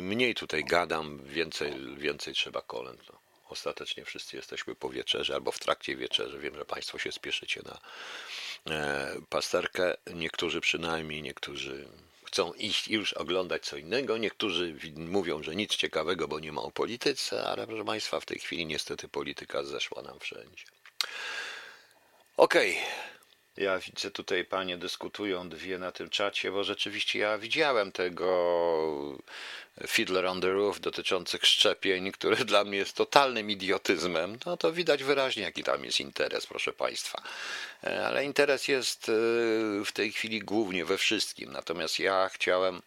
mniej 0.00 0.34
tutaj 0.34 0.64
gadam, 0.64 1.18
więcej, 1.24 1.96
więcej 1.96 2.34
trzeba 2.34 2.62
kolęd. 2.62 3.00
No. 3.12 3.17
Ostatecznie 3.48 4.04
wszyscy 4.04 4.36
jesteśmy 4.36 4.74
po 4.74 4.90
wieczerzy 4.90 5.34
albo 5.34 5.52
w 5.52 5.58
trakcie 5.58 5.96
wieczerzy. 5.96 6.38
Wiem, 6.38 6.54
że 6.54 6.64
Państwo 6.64 6.98
się 6.98 7.12
spieszycie 7.12 7.62
na 7.64 7.80
e, 8.74 9.16
pasterkę. 9.28 9.96
Niektórzy 10.14 10.60
przynajmniej, 10.60 11.22
niektórzy 11.22 11.88
chcą 12.24 12.52
iść 12.52 12.88
i 12.88 12.94
już 12.94 13.12
oglądać 13.12 13.64
co 13.64 13.76
innego. 13.76 14.18
Niektórzy 14.18 14.74
mówią, 14.96 15.42
że 15.42 15.56
nic 15.56 15.76
ciekawego, 15.76 16.28
bo 16.28 16.40
nie 16.40 16.52
ma 16.52 16.62
o 16.62 16.70
polityce, 16.70 17.44
ale 17.44 17.66
proszę 17.66 17.84
Państwa, 17.84 18.20
w 18.20 18.26
tej 18.26 18.38
chwili 18.38 18.66
niestety 18.66 19.08
polityka 19.08 19.64
zeszła 19.64 20.02
nam 20.02 20.18
wszędzie. 20.20 20.64
Okej. 22.36 22.72
Okay. 22.72 23.17
Ja 23.58 23.78
widzę 23.78 24.10
tutaj 24.10 24.44
panie 24.44 24.76
dyskutują 24.76 25.48
dwie 25.48 25.78
na 25.78 25.92
tym 25.92 26.10
czacie, 26.10 26.50
bo 26.50 26.64
rzeczywiście 26.64 27.18
ja 27.18 27.38
widziałem 27.38 27.92
tego 27.92 29.18
Fiddler 29.86 30.26
on 30.26 30.40
the 30.40 30.52
Roof 30.52 30.80
dotyczących 30.80 31.46
szczepień, 31.46 32.12
który 32.12 32.36
dla 32.44 32.64
mnie 32.64 32.78
jest 32.78 32.96
totalnym 32.96 33.50
idiotyzmem. 33.50 34.38
No 34.46 34.56
to 34.56 34.72
widać 34.72 35.04
wyraźnie, 35.04 35.42
jaki 35.42 35.64
tam 35.64 35.84
jest 35.84 36.00
interes, 36.00 36.46
proszę 36.46 36.72
państwa. 36.72 37.22
E, 37.84 38.06
ale 38.06 38.24
interes 38.24 38.68
jest 38.68 39.08
e, 39.08 39.12
w 39.84 39.92
tej 39.92 40.12
chwili 40.12 40.40
głównie 40.40 40.84
we 40.84 40.98
wszystkim. 40.98 41.52
Natomiast 41.52 41.98
ja 41.98 42.30
chciałem 42.32 42.82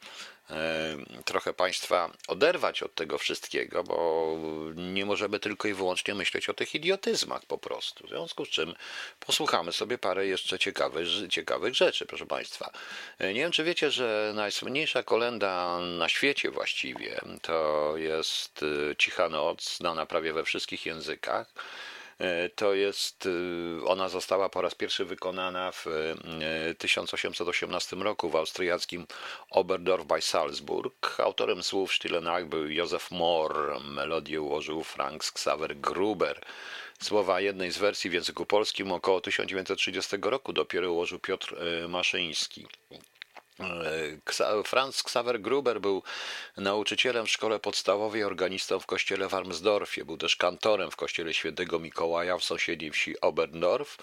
trochę 1.26 1.54
Państwa 1.54 2.12
oderwać 2.28 2.84
od 2.84 2.96
tego 2.96 3.18
wszystkiego, 3.18 3.84
bo 3.84 4.38
nie 4.76 5.06
możemy 5.06 5.40
tylko 5.40 5.68
i 5.68 5.74
wyłącznie 5.74 6.16
myśleć 6.16 6.50
o 6.50 6.54
tych 6.54 6.76
idiotyzmach 6.76 7.46
po 7.46 7.58
prostu. 7.58 8.08
W 8.08 8.10
związku 8.10 8.46
z 8.46 8.50
czym 8.50 8.76
posłuchamy 9.20 9.74
sobie 9.74 9.98
parę 9.98 10.28
jeszcze 10.28 10.60
ciekawych, 10.60 11.08
ciekawych 11.30 11.76
rzeczy, 11.76 12.06
proszę 12.06 12.26
Państwa. 12.26 12.72
Nie 13.20 13.34
wiem, 13.34 13.52
czy 13.52 13.64
wiecie, 13.64 13.92
że 13.92 14.32
najsłynniejsza 14.36 15.04
kolenda 15.04 15.80
na 15.80 16.10
świecie 16.10 16.52
właściwie 16.52 17.22
to 17.42 17.94
jest 17.98 18.64
y, 18.64 18.96
Cicha 18.98 19.30
Noc, 19.30 19.78
znana 19.78 20.06
prawie 20.06 20.34
we 20.34 20.44
wszystkich 20.44 20.86
językach. 20.86 21.54
E, 22.22 22.50
to 22.50 22.74
jest, 22.74 23.26
e, 23.26 23.86
ona 23.86 24.10
została 24.10 24.50
po 24.50 24.62
raz 24.62 24.76
pierwszy 24.76 25.06
wykonana 25.06 25.72
w 25.72 25.86
1818 26.78 27.96
e, 27.98 28.04
roku 28.04 28.30
w 28.30 28.36
austriackim 28.36 29.08
Oberdorf 29.50 30.06
bei 30.06 30.22
Salzburg. 30.22 31.20
Autorem 31.20 31.64
słów 31.64 31.94
Stille 31.94 32.22
Nacht 32.22 32.46
był 32.46 32.68
Józef 32.68 33.12
Mohr, 33.12 33.82
melodię 33.84 34.42
ułożył 34.42 34.84
Franz 34.84 35.30
Xaver 35.30 35.78
Gruber. 35.78 36.42
Słowa 37.00 37.42
jednej 37.42 37.72
z 37.72 37.78
wersji 37.78 38.10
w 38.10 38.14
języku 38.14 38.46
polskim 38.46 38.92
około 38.92 39.22
1930 39.22 40.18
roku 40.22 40.54
dopiero 40.54 40.92
ułożył 40.92 41.20
Piotr 41.20 41.56
Maszyński. 41.90 42.68
Franz 44.66 45.00
Xaver 45.00 45.42
Gruber 45.42 45.82
był 45.82 46.04
nauczycielem 46.58 47.26
w 47.26 47.32
szkole 47.32 47.60
podstawowej, 47.60 48.24
organistą 48.24 48.80
w 48.80 48.86
kościele 48.86 49.30
w 49.30 49.34
Armsdorfie. 49.34 50.06
Był 50.06 50.18
też 50.18 50.36
kantorem 50.36 50.92
w 50.92 50.96
kościele 50.96 51.34
świętego 51.34 51.80
Mikołaja 51.80 52.38
w 52.38 52.44
sąsiedniej 52.44 52.92
wsi 52.92 53.22
Oberndorf, 53.22 53.98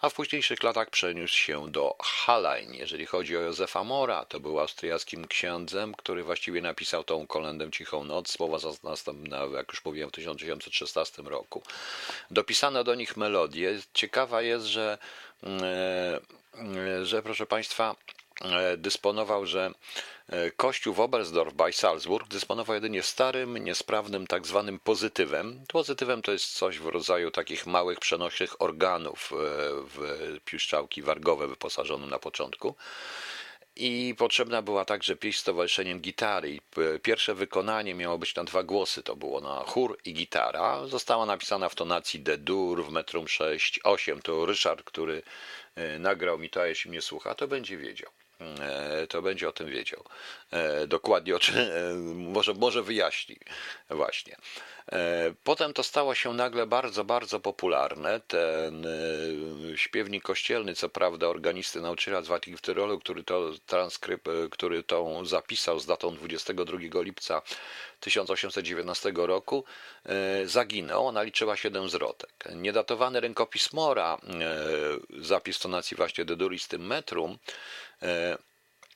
a 0.00 0.08
w 0.08 0.14
późniejszych 0.14 0.62
latach 0.62 0.90
przeniósł 0.90 1.36
się 1.36 1.70
do 1.70 1.96
Hallein. 2.02 2.74
Jeżeli 2.74 3.06
chodzi 3.06 3.36
o 3.36 3.40
Józefa 3.40 3.84
Mora, 3.84 4.24
to 4.24 4.40
był 4.40 4.60
austriackim 4.60 5.26
księdzem, 5.26 5.94
który 5.94 6.24
właściwie 6.24 6.62
napisał 6.62 7.04
tą 7.04 7.26
kolendę 7.26 7.70
Cichą 7.70 8.04
Noc. 8.04 8.32
Słowa 8.32 8.58
następne, 8.82 9.48
jak 9.54 9.68
już 9.68 9.84
mówiłem, 9.84 10.08
w 10.08 10.12
1916 10.12 11.22
roku. 11.22 11.62
Dopisano 12.30 12.84
do 12.84 12.94
nich 12.94 13.16
melodie. 13.16 13.80
Ciekawa 13.94 14.42
jest, 14.42 14.66
że, 14.66 14.98
e, 15.42 16.20
że 17.02 17.22
proszę 17.22 17.46
Państwa, 17.46 17.96
dysponował, 18.76 19.46
że 19.46 19.70
e, 20.28 20.50
kościół 20.50 20.94
w 20.94 21.00
Oberstdorf 21.00 21.54
bei 21.54 21.72
Salzburg 21.72 22.28
dysponował 22.28 22.74
jedynie 22.74 23.02
starym, 23.02 23.58
niesprawnym 23.58 24.26
tak 24.26 24.46
zwanym 24.46 24.78
pozytywem. 24.78 25.64
Pozytywem 25.68 26.22
to 26.22 26.32
jest 26.32 26.52
coś 26.52 26.78
w 26.78 26.86
rodzaju 26.86 27.30
takich 27.30 27.66
małych, 27.66 27.98
przenośnych 27.98 28.62
organów 28.62 29.32
e, 29.32 29.36
w 29.84 30.38
piszczałki 30.44 31.02
wargowe 31.02 31.48
wyposażonym 31.48 32.10
na 32.10 32.18
początku. 32.18 32.74
I 33.76 34.14
potrzebna 34.18 34.62
była 34.62 34.84
także 34.84 35.16
pieśń 35.16 35.38
z 35.38 35.44
towarzyszeniem 35.44 36.00
gitary. 36.00 36.58
Pierwsze 37.02 37.34
wykonanie 37.34 37.94
miało 37.94 38.18
być 38.18 38.34
na 38.34 38.44
dwa 38.44 38.62
głosy, 38.62 39.02
to 39.02 39.16
było 39.16 39.40
na 39.40 39.64
chór 39.66 39.98
i 40.04 40.14
gitara. 40.14 40.86
Została 40.86 41.26
napisana 41.26 41.68
w 41.68 41.74
tonacji 41.74 42.20
D-dur 42.20 42.84
w 42.84 42.90
metrum 42.90 43.24
6-8. 43.24 44.22
To 44.22 44.46
Ryszard, 44.46 44.82
który 44.82 45.22
nagrał 45.98 46.38
mi 46.38 46.50
to, 46.50 46.62
a 46.62 46.66
jeśli 46.66 46.90
mnie 46.90 47.02
słucha, 47.02 47.34
to 47.34 47.48
będzie 47.48 47.76
wiedział. 47.76 48.10
E, 48.60 49.06
to 49.06 49.22
będzie 49.22 49.48
o 49.48 49.52
tym 49.52 49.70
wiedział. 49.70 50.04
E, 50.50 50.86
dokładnie 50.86 51.36
o 51.36 51.38
czym, 51.38 51.56
e, 51.56 51.94
może, 52.14 52.54
może 52.54 52.82
wyjaśni 52.82 53.36
właśnie. 53.90 54.36
Potem 55.44 55.72
to 55.72 55.82
stało 55.82 56.14
się 56.14 56.34
nagle 56.34 56.66
bardzo, 56.66 57.04
bardzo 57.04 57.40
popularne. 57.40 58.20
Ten 58.20 58.86
śpiewnik 59.76 60.22
kościelny, 60.22 60.74
co 60.74 60.88
prawda 60.88 61.28
organisty 61.28 61.80
nauczyciela 61.80 62.22
z 62.22 62.60
Tyrolu, 62.60 62.98
który 62.98 63.24
to 63.24 63.52
transkrypt, 63.66 64.28
który 64.50 64.82
tą 64.82 65.24
zapisał 65.24 65.80
z 65.80 65.86
datą 65.86 66.14
22 66.14 66.78
lipca 67.02 67.42
1819 68.00 69.12
roku, 69.16 69.64
zaginął. 70.44 71.06
Ona 71.06 71.22
liczyła 71.22 71.56
7 71.56 71.88
zwrotek. 71.88 72.48
Niedatowany 72.54 73.20
rękopis 73.20 73.72
Mora, 73.72 74.18
zapis 75.18 75.58
tonacji 75.58 75.96
właśnie 75.96 76.24
Deduris 76.24 76.68
tym 76.68 76.86
metrum, 76.86 77.38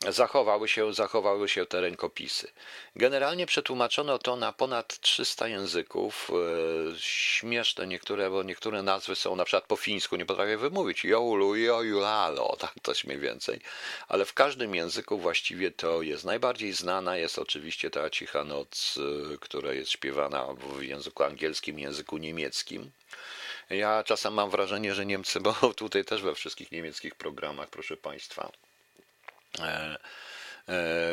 zachowały 0.09 0.69
się, 0.69 0.95
zachowały 0.95 1.49
się 1.49 1.67
te 1.67 1.81
rękopisy. 1.81 2.53
Generalnie 2.97 3.47
przetłumaczono 3.47 4.19
to 4.19 4.37
na 4.37 4.53
ponad 4.53 5.01
300 5.01 5.49
języków. 5.49 6.31
E, 6.31 6.99
śmieszne 6.99 7.87
niektóre, 7.87 8.31
bo 8.31 8.43
niektóre 8.43 8.83
nazwy 8.83 9.17
są 9.17 9.37
na 9.37 9.45
przykład 9.45 9.65
po 9.65 9.77
fińsku, 9.77 10.17
nie 10.17 10.27
potrafię 10.27 10.57
wymówić. 10.57 11.05
Joulu, 11.05 11.57
jojulalo, 11.57 12.57
tak 12.61 12.73
coś 12.83 13.05
mniej 13.05 13.19
więcej. 13.19 13.61
Ale 14.09 14.25
w 14.25 14.35
każdym 14.35 14.75
języku 14.75 15.19
właściwie 15.19 15.71
to 15.71 16.03
jest. 16.03 16.25
Najbardziej 16.25 16.73
znana 16.73 17.17
jest 17.17 17.39
oczywiście 17.39 17.91
ta 17.91 18.11
Cicha 18.11 18.45
Noc, 18.45 18.99
e, 19.35 19.39
która 19.39 19.73
jest 19.73 19.91
śpiewana 19.91 20.47
w 20.55 20.83
języku 20.83 21.25
angielskim, 21.25 21.79
języku 21.79 22.19
niemieckim. 22.19 22.91
Ja 23.71 24.05
czasem 24.05 24.35
mam 24.35 24.51
wrażenie, 24.51 24.95
że 24.95 25.07
Niemcy, 25.07 25.41
bo 25.41 25.55
tutaj 25.75 26.05
też 26.05 26.23
we 26.23 26.35
wszystkich 26.35 26.73
niemieckich 26.73 27.15
programach, 27.15 27.69
proszę 27.69 27.97
Państwa, 27.97 28.53
E, 28.53 28.66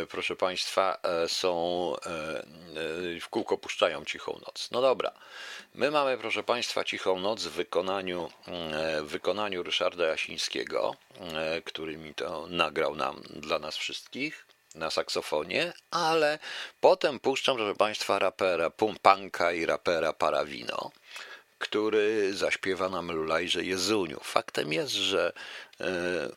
proszę 0.09 0.35
Państwa, 0.35 0.97
są 1.27 1.95
w 3.21 3.29
kółko 3.29 3.57
puszczają 3.57 4.05
cichą 4.05 4.39
noc. 4.47 4.69
No 4.71 4.81
dobra, 4.81 5.11
my 5.75 5.91
mamy, 5.91 6.17
proszę 6.17 6.43
Państwa, 6.43 6.83
cichą 6.83 7.19
noc 7.19 7.43
w 7.43 7.51
wykonaniu, 7.51 8.31
w 9.01 9.07
wykonaniu 9.07 9.63
Ryszarda 9.63 10.05
Jasińskiego, 10.05 10.95
który 11.65 11.97
mi 11.97 12.13
to 12.13 12.47
nagrał 12.49 12.95
nam 12.95 13.21
dla 13.35 13.59
nas 13.59 13.77
wszystkich 13.77 14.45
na 14.75 14.89
saksofonie, 14.89 15.73
ale 15.91 16.39
potem 16.81 17.19
puszczam, 17.19 17.57
proszę 17.57 17.75
Państwa, 17.75 18.19
rapera 18.19 18.69
Pumpanka 18.69 19.51
i 19.51 19.65
rapera 19.65 20.13
Parawino, 20.13 20.91
który 21.59 22.33
zaśpiewa 22.33 22.89
nam 22.89 23.11
Lulajże 23.11 23.63
Jezuniu. 23.63 24.19
Faktem 24.23 24.73
jest, 24.73 24.93
że 24.93 25.33
e, 25.81 25.85
e, 25.85 26.29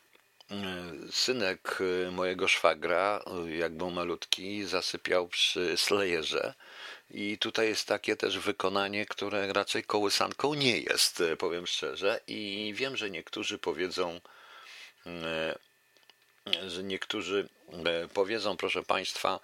synek 1.11 1.79
mojego 2.11 2.47
szwagra, 2.47 3.23
jak 3.59 3.73
był 3.73 3.91
malutki, 3.91 4.65
zasypiał 4.65 5.27
przy 5.27 5.77
Slayerze. 5.77 6.53
I 7.11 7.37
tutaj 7.37 7.67
jest 7.67 7.87
takie 7.87 8.15
też 8.15 8.39
wykonanie, 8.39 9.05
które 9.05 9.53
raczej 9.53 9.83
kołysanką 9.83 10.53
nie 10.53 10.77
jest, 10.79 11.23
powiem 11.39 11.67
szczerze. 11.67 12.19
I 12.27 12.73
wiem, 12.75 12.97
że 12.97 13.09
niektórzy 13.09 13.57
powiedzą, 13.57 14.19
e, 15.05 15.57
że 16.67 16.83
niektórzy 16.83 17.49
e, 17.85 18.07
powiedzą, 18.07 18.57
proszę 18.57 18.83
Państwa, 18.83 19.39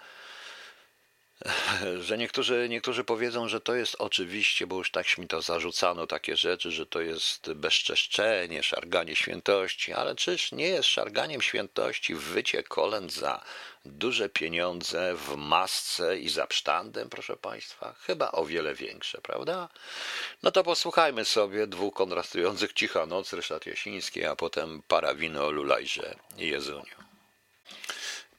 że 2.00 2.18
niektórzy, 2.18 2.68
niektórzy 2.70 3.04
powiedzą, 3.04 3.48
że 3.48 3.62
to 3.62 3.76
jest 3.76 3.96
oczywiście, 4.00 4.68
bo 4.68 4.78
już 4.78 4.92
tak 4.92 5.18
mi 5.18 5.28
to 5.28 5.42
zarzucano, 5.42 6.08
takie 6.08 6.36
rzeczy, 6.38 6.72
że 6.72 6.86
to 6.86 7.02
jest 7.02 7.54
bezczeszczenie, 7.54 8.64
szarganie 8.64 9.16
świętości, 9.16 9.94
ale 9.94 10.16
czyż 10.16 10.52
nie 10.52 10.68
jest 10.68 10.90
szarganiem 10.90 11.42
świętości 11.42 12.16
wycie 12.16 12.64
kolęd 12.64 13.14
za 13.14 13.44
duże 13.86 14.30
pieniądze 14.30 15.16
w 15.16 15.36
masce 15.36 16.20
i 16.20 16.30
za 16.30 16.48
psztandem, 16.48 17.10
proszę 17.10 17.38
Państwa? 17.38 17.96
Chyba 18.00 18.32
o 18.32 18.46
wiele 18.46 18.76
większe, 18.76 19.22
prawda? 19.22 19.70
No 20.44 20.52
to 20.52 20.64
posłuchajmy 20.64 21.26
sobie 21.26 21.68
dwóch 21.68 21.94
kontrastujących 21.94 22.74
Cicha 22.80 23.06
Noc, 23.06 23.34
Ryszard 23.34 23.66
Jasiński, 23.66 24.26
a 24.26 24.36
potem 24.36 24.82
Parawino, 24.88 25.52
Lulajże 25.52 26.16
i 26.38 26.48
Jezuniu. 26.48 27.04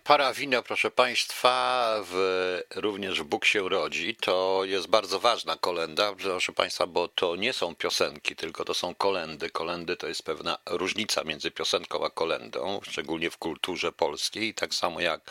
Parawino, 0.04 0.62
proszę 0.62 0.90
Państwa, 0.90 1.94
w, 2.02 2.60
również 2.74 3.22
Bóg 3.22 3.44
się 3.44 3.68
rodzi. 3.68 4.16
To 4.16 4.60
jest 4.64 4.86
bardzo 4.86 5.20
ważna 5.20 5.56
kolenda, 5.56 6.12
proszę 6.12 6.52
Państwa, 6.52 6.86
bo 6.86 7.08
to 7.08 7.36
nie 7.36 7.52
są 7.52 7.74
piosenki, 7.74 8.36
tylko 8.36 8.64
to 8.64 8.74
są 8.74 8.94
kolendy. 8.94 9.50
Kolendy 9.50 9.96
to 9.96 10.08
jest 10.08 10.22
pewna 10.22 10.58
różnica 10.66 11.24
między 11.24 11.50
piosenką 11.50 12.04
a 12.04 12.10
kolendą, 12.10 12.80
szczególnie 12.90 13.30
w 13.30 13.38
kulturze 13.38 13.92
polskiej, 13.92 14.54
tak 14.54 14.74
samo 14.74 15.00
jak 15.00 15.30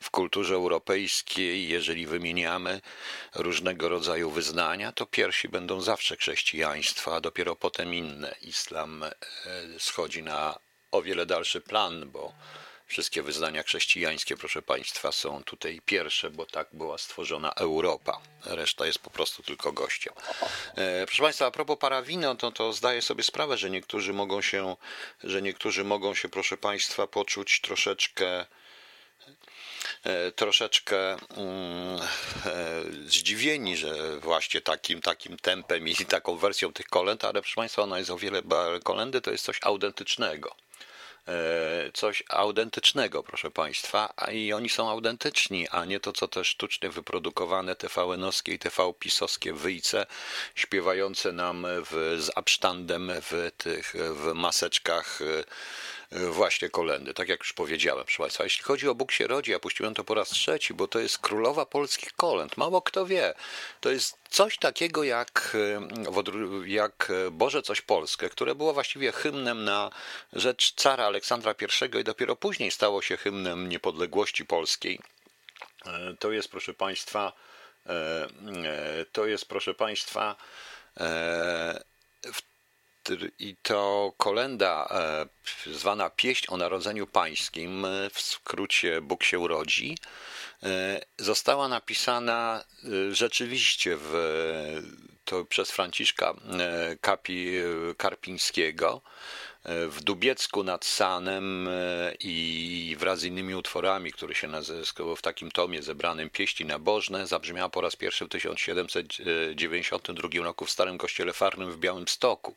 w 0.00 0.10
kulturze 0.10 0.54
europejskiej. 0.54 1.68
Jeżeli 1.68 2.06
wymieniamy 2.06 2.80
różnego 3.34 3.88
rodzaju 3.88 4.30
wyznania, 4.30 4.92
to 4.92 5.06
pierwsi 5.06 5.48
będą 5.48 5.80
zawsze 5.80 6.16
chrześcijaństwa, 6.16 7.16
a 7.16 7.20
dopiero 7.20 7.56
potem 7.56 7.94
inne. 7.94 8.34
Islam 8.42 9.02
e, 9.04 9.10
schodzi 9.78 10.22
na 10.22 10.58
o 10.90 11.02
wiele 11.02 11.26
dalszy 11.26 11.60
plan, 11.60 12.10
bo 12.10 12.32
Wszystkie 12.90 13.22
wyznania 13.22 13.62
chrześcijańskie, 13.62 14.36
proszę 14.36 14.62
Państwa, 14.62 15.12
są 15.12 15.44
tutaj 15.44 15.80
pierwsze, 15.86 16.30
bo 16.30 16.46
tak 16.46 16.68
była 16.72 16.98
stworzona 16.98 17.52
Europa. 17.52 18.20
Reszta 18.44 18.86
jest 18.86 18.98
po 18.98 19.10
prostu 19.10 19.42
tylko 19.42 19.72
gościem. 19.72 20.14
E, 20.76 21.06
proszę 21.06 21.22
Państwa, 21.22 21.46
a 21.46 21.50
propos 21.50 21.78
parawino, 21.78 22.34
to, 22.34 22.52
to 22.52 22.72
zdaję 22.72 23.02
sobie 23.02 23.22
sprawę, 23.22 23.58
że 23.58 23.70
niektórzy 23.70 24.12
mogą 24.12 24.42
się, 24.42 24.76
że 25.24 25.42
niektórzy 25.42 25.84
mogą 25.84 26.14
się, 26.14 26.28
proszę 26.28 26.56
Państwa, 26.56 27.06
poczuć 27.06 27.60
troszeczkę 27.60 28.46
e, 30.04 30.32
troszeczkę 30.32 31.12
mm, 31.12 32.00
e, 32.46 32.82
zdziwieni, 33.06 33.76
że 33.76 34.18
właśnie 34.18 34.60
takim, 34.60 35.00
takim 35.00 35.36
tempem 35.36 35.88
i 35.88 35.94
taką 35.94 36.36
wersją 36.36 36.72
tych 36.72 36.86
kolęd, 36.86 37.24
ale 37.24 37.42
proszę 37.42 37.56
Państwa, 37.56 37.82
ona 37.82 37.98
jest 37.98 38.10
o 38.10 38.18
wiele, 38.18 38.42
kolendy 38.82 39.20
to 39.20 39.30
jest 39.30 39.44
coś 39.44 39.58
autentycznego. 39.62 40.56
E, 41.28 41.90
coś 41.94 42.22
autentycznego, 42.28 43.22
proszę 43.22 43.50
Państwa, 43.50 44.14
i 44.32 44.52
oni 44.52 44.68
są 44.68 44.90
autentyczni, 44.90 45.68
a 45.68 45.84
nie 45.84 46.00
to, 46.00 46.12
co 46.12 46.28
te 46.28 46.44
sztucznie 46.44 46.88
wyprodukowane 46.88 47.76
TVN-owskie 47.76 48.52
i 48.52 48.58
TV-pisowskie 48.58 49.52
wyjce, 49.52 50.06
śpiewające 50.54 51.32
nam 51.32 51.66
w, 51.66 52.16
z 52.20 52.30
absztandem 52.34 53.12
w 53.20 53.50
tych 53.56 53.94
w 54.14 54.34
maseczkach 54.34 55.22
e, 55.22 55.44
właśnie 56.12 56.70
kolendy, 56.70 57.14
tak 57.14 57.28
jak 57.28 57.40
już 57.40 57.52
powiedziałem, 57.52 58.04
proszę 58.04 58.18
Państwa. 58.18 58.44
Jeśli 58.44 58.64
chodzi 58.64 58.88
o 58.88 58.94
Bóg 58.94 59.12
się 59.12 59.26
rodzi, 59.26 59.50
ja 59.50 59.58
puściłem 59.58 59.94
to 59.94 60.04
po 60.04 60.14
raz 60.14 60.28
trzeci, 60.28 60.74
bo 60.74 60.88
to 60.88 60.98
jest 60.98 61.18
królowa 61.18 61.66
polskich 61.66 62.12
kolęd. 62.12 62.56
Mało 62.56 62.82
kto 62.82 63.06
wie. 63.06 63.34
To 63.80 63.90
jest 63.90 64.18
coś 64.30 64.58
takiego 64.58 65.04
jak, 65.04 65.52
e, 65.54 66.66
jak 66.66 67.12
Boże 67.30 67.62
Coś 67.62 67.80
Polskie, 67.80 68.28
które 68.28 68.54
było 68.54 68.72
właściwie 68.72 69.12
hymnem 69.12 69.64
na 69.64 69.90
rzecz 70.32 70.74
cara 70.74 71.04
Aleksandra 71.04 71.54
I 71.60 71.98
i 71.98 72.04
dopiero 72.04 72.36
później 72.36 72.70
stało 72.70 73.02
się 73.02 73.16
hymnem 73.16 73.68
niepodległości 73.68 74.44
polskiej. 74.44 75.00
E, 75.86 76.16
to 76.18 76.32
jest, 76.32 76.48
proszę 76.48 76.74
Państwa, 76.74 77.32
e, 77.86 78.28
to 79.12 79.26
jest, 79.26 79.46
proszę 79.46 79.74
Państwa, 79.74 80.36
w 82.32 82.49
i 83.38 83.56
to 83.62 84.12
kolenda 84.16 84.88
e, 85.66 85.72
zwana 85.72 86.10
Pieśń 86.10 86.46
o 86.48 86.56
Narodzeniu 86.56 87.06
Pańskim, 87.06 87.84
e, 87.84 88.10
w 88.10 88.20
skrócie 88.20 89.00
Bóg 89.00 89.24
się 89.24 89.38
urodzi, 89.38 89.98
e, 90.62 91.00
została 91.18 91.68
napisana 91.68 92.64
rzeczywiście 93.10 93.96
w, 94.00 94.12
to 95.24 95.44
przez 95.44 95.70
Franciszka 95.70 96.34
Kapi 97.00 97.50
Karpińskiego 97.96 99.02
w 99.64 100.00
Dubiecku 100.00 100.62
nad 100.62 100.84
Sanem 100.84 101.68
i 102.20 102.96
wraz 102.98 103.20
z 103.20 103.24
innymi 103.24 103.54
utworami, 103.54 104.12
które 104.12 104.34
się 104.34 104.48
nazywały 104.48 105.16
w 105.16 105.22
takim 105.22 105.50
tomie 105.50 105.82
zebranym 105.82 106.30
Pieści 106.30 106.64
Nabożne, 106.64 107.26
zabrzmiała 107.26 107.68
po 107.68 107.80
raz 107.80 107.96
pierwszy 107.96 108.24
w 108.24 108.28
1792 108.28 110.28
roku 110.42 110.64
w 110.64 110.70
Starym 110.70 110.98
Kościele 110.98 111.32
Farnym 111.32 111.72
w 111.72 111.78
Białymstoku. 111.78 112.54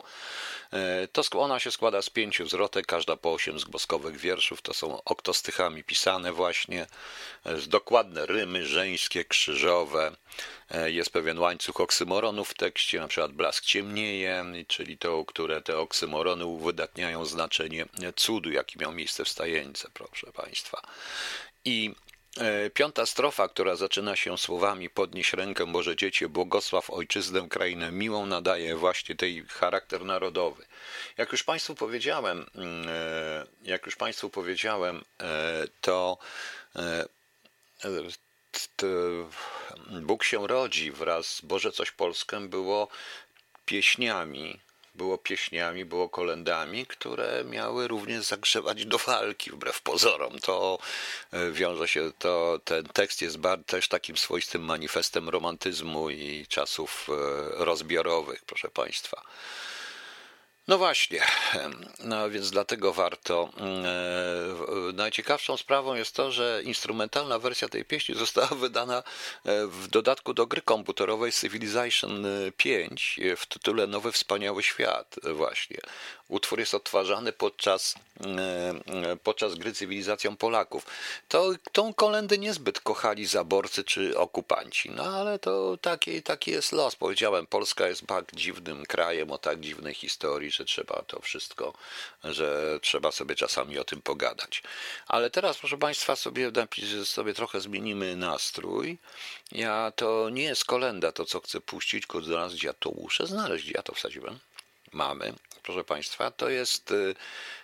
E, 0.73 1.07
to 1.07 1.39
ona 1.39 1.59
się 1.59 1.71
składa 1.71 2.01
z 2.01 2.09
pięciu 2.09 2.47
zwrotek, 2.47 2.85
każda 2.85 3.17
po 3.17 3.33
osiem 3.33 3.59
zgłoskowych 3.59 4.17
wierszów. 4.17 4.61
To 4.61 4.73
są 4.73 5.03
oktostychami 5.03 5.83
pisane 5.83 6.33
właśnie, 6.33 6.87
e, 7.45 7.57
z 7.57 7.67
dokładne 7.67 8.25
rymy 8.25 8.65
żeńskie, 8.65 9.25
krzyżowe. 9.25 10.11
E, 10.72 10.91
jest 10.91 11.10
pewien 11.10 11.39
łańcuch 11.39 11.82
oksymoronów 11.82 12.50
w 12.50 12.54
tekście, 12.54 13.00
na 13.00 13.08
przykład 13.08 13.32
blask 13.32 13.65
ciemnieje, 13.65 14.46
czyli 14.67 14.98
to, 14.98 15.26
które 15.26 15.62
te 15.62 15.78
oksymorony 15.78 16.46
uwydatniają 16.46 17.26
znaczenie 17.26 17.86
cudu, 18.15 18.52
jaki 18.52 18.80
miał 18.80 18.91
miejsce 18.91 19.26
w 19.26 19.30
Stajence, 19.30 19.88
proszę 19.93 20.32
Państwa. 20.32 20.82
I 21.65 21.96
E, 22.38 22.69
piąta 22.69 23.06
strofa, 23.06 23.48
która 23.48 23.76
zaczyna 23.76 24.15
się 24.15 24.38
słowami 24.38 24.89
Podnieś 24.89 25.34
rękę 25.34 25.65
Boże 25.65 25.96
Dziecię, 25.96 26.30
błogosław 26.30 26.89
ojczyznę, 26.89 27.50
krainę 27.50 27.91
miłą, 27.91 28.26
nadaje 28.26 28.76
właśnie 28.76 29.15
tej 29.15 29.46
charakter 29.48 30.06
narodowy. 30.06 30.65
Jak 31.17 31.32
już 31.32 31.43
Państwu 31.43 31.76
powiedziałem, 31.76 32.46
mm, 32.56 32.88
e, 32.89 33.46
jak 33.63 33.86
już 33.86 33.96
Państwu 33.96 34.30
powiedziałem, 34.30 35.04
to 35.82 36.17
Bóg 40.01 40.23
się 40.23 40.47
rodzi 40.47 40.91
wraz 40.91 41.27
z 41.27 41.41
Boże 41.41 41.71
Coś 41.71 41.91
Polskę 41.91 42.39
było 42.39 42.87
pieśniami, 43.65 44.59
było 44.95 45.17
pieśniami, 45.17 45.85
było 45.85 46.09
kolendami, 46.09 46.85
które 46.85 47.43
miały 47.43 47.87
również 47.87 48.25
zagrzewać 48.25 48.85
do 48.85 48.97
walki, 48.97 49.51
wbrew 49.51 49.81
pozorom. 49.81 50.39
To 50.39 50.79
e, 51.31 51.51
wiąże 51.51 51.87
się, 51.87 52.11
to 52.19 52.59
ten 52.65 52.85
tekst 52.85 53.21
jest 53.21 53.37
też 53.65 53.87
takim 53.87 54.17
swoistym 54.17 54.61
manifestem 54.61 55.29
romantyzmu 55.29 56.09
i 56.09 56.45
czasów 56.49 57.07
e, 57.09 57.13
rozbiorowych, 57.65 58.45
proszę 58.45 58.69
Państwa. 58.69 59.21
No 60.67 60.78
właśnie, 60.78 61.21
no 61.99 62.30
więc 62.30 62.52
dlatego 62.52 62.93
warto. 62.93 63.49
Mm, 63.58 63.86
e, 63.86 64.93
najciekawszą 64.93 65.58
sprawą 65.58 65.95
jest 65.95 66.15
to, 66.15 66.32
że 66.32 66.62
instrumentalna 66.65 67.39
wersja 67.39 67.69
tej 67.69 67.86
pieśni 67.86 68.15
została 68.15 68.47
wydana 68.65 68.97
e, 69.45 69.67
w 69.67 69.88
dodatku 69.88 70.34
do 70.34 70.47
gry 70.47 70.62
komputerowej 70.62 71.32
Civilization 71.32 72.26
5 72.58 73.19
e, 73.19 73.36
w 73.36 73.45
tytule 73.45 73.88
Nowy 73.88 74.12
Wspaniały 74.12 74.63
Świat 74.63 75.15
właśnie. 75.34 75.78
Utwór 76.27 76.59
jest 76.59 76.73
odtwarzany 76.73 77.33
podczas, 77.33 77.95
podczas 79.23 79.55
gry 79.55 79.73
cywilizacją 79.73 80.38
Polaków. 80.38 80.86
To, 81.27 81.51
tą 81.71 81.93
kolendę 81.93 82.38
niezbyt 82.38 82.79
kochali 82.79 83.25
zaborcy 83.25 83.83
czy 83.83 84.17
okupanci, 84.17 84.91
no 84.91 85.03
ale 85.03 85.39
to 85.39 85.77
taki, 85.77 86.23
taki 86.23 86.51
jest 86.51 86.71
los. 86.71 86.95
Powiedziałem, 86.95 87.47
Polska 87.47 87.88
jest 87.88 88.07
tak 88.07 88.25
dziwnym 88.33 88.86
krajem 88.86 89.31
o 89.31 89.38
tak 89.38 89.59
dziwnej 89.59 89.93
historii, 89.93 90.51
że 90.51 90.65
trzeba 90.65 91.01
to 91.07 91.21
wszystko, 91.21 91.73
że 92.23 92.79
trzeba 92.81 93.12
sobie 93.12 93.36
czasami 93.36 93.79
o 93.79 93.83
tym 93.83 94.01
pogadać. 94.01 94.63
Ale 95.07 95.29
teraz, 95.29 95.57
proszę 95.57 95.77
Państwa, 95.77 96.15
sobie, 96.15 96.51
sobie 97.03 97.33
trochę 97.33 97.62
zmienimy 97.62 98.15
nastrój. 98.15 98.97
Ja 99.51 99.91
to 99.95 100.29
nie 100.29 100.43
jest 100.43 100.65
kolenda, 100.65 101.12
to 101.12 101.25
co 101.25 101.39
chcę 101.39 101.62
puścić, 101.62 102.03
tylko 102.03 102.21
znaleźć, 102.21 102.63
ja 102.63 102.73
to 102.73 102.91
muszę 102.91 103.27
znaleźć, 103.27 103.69
ja 103.69 103.81
to 103.83 103.93
wsadziłem. 103.93 104.39
Mamy, 104.93 105.34
proszę 105.63 105.84
Państwa, 105.84 106.32
to 106.32 106.49
jest 106.49 106.91
y, 106.91 107.15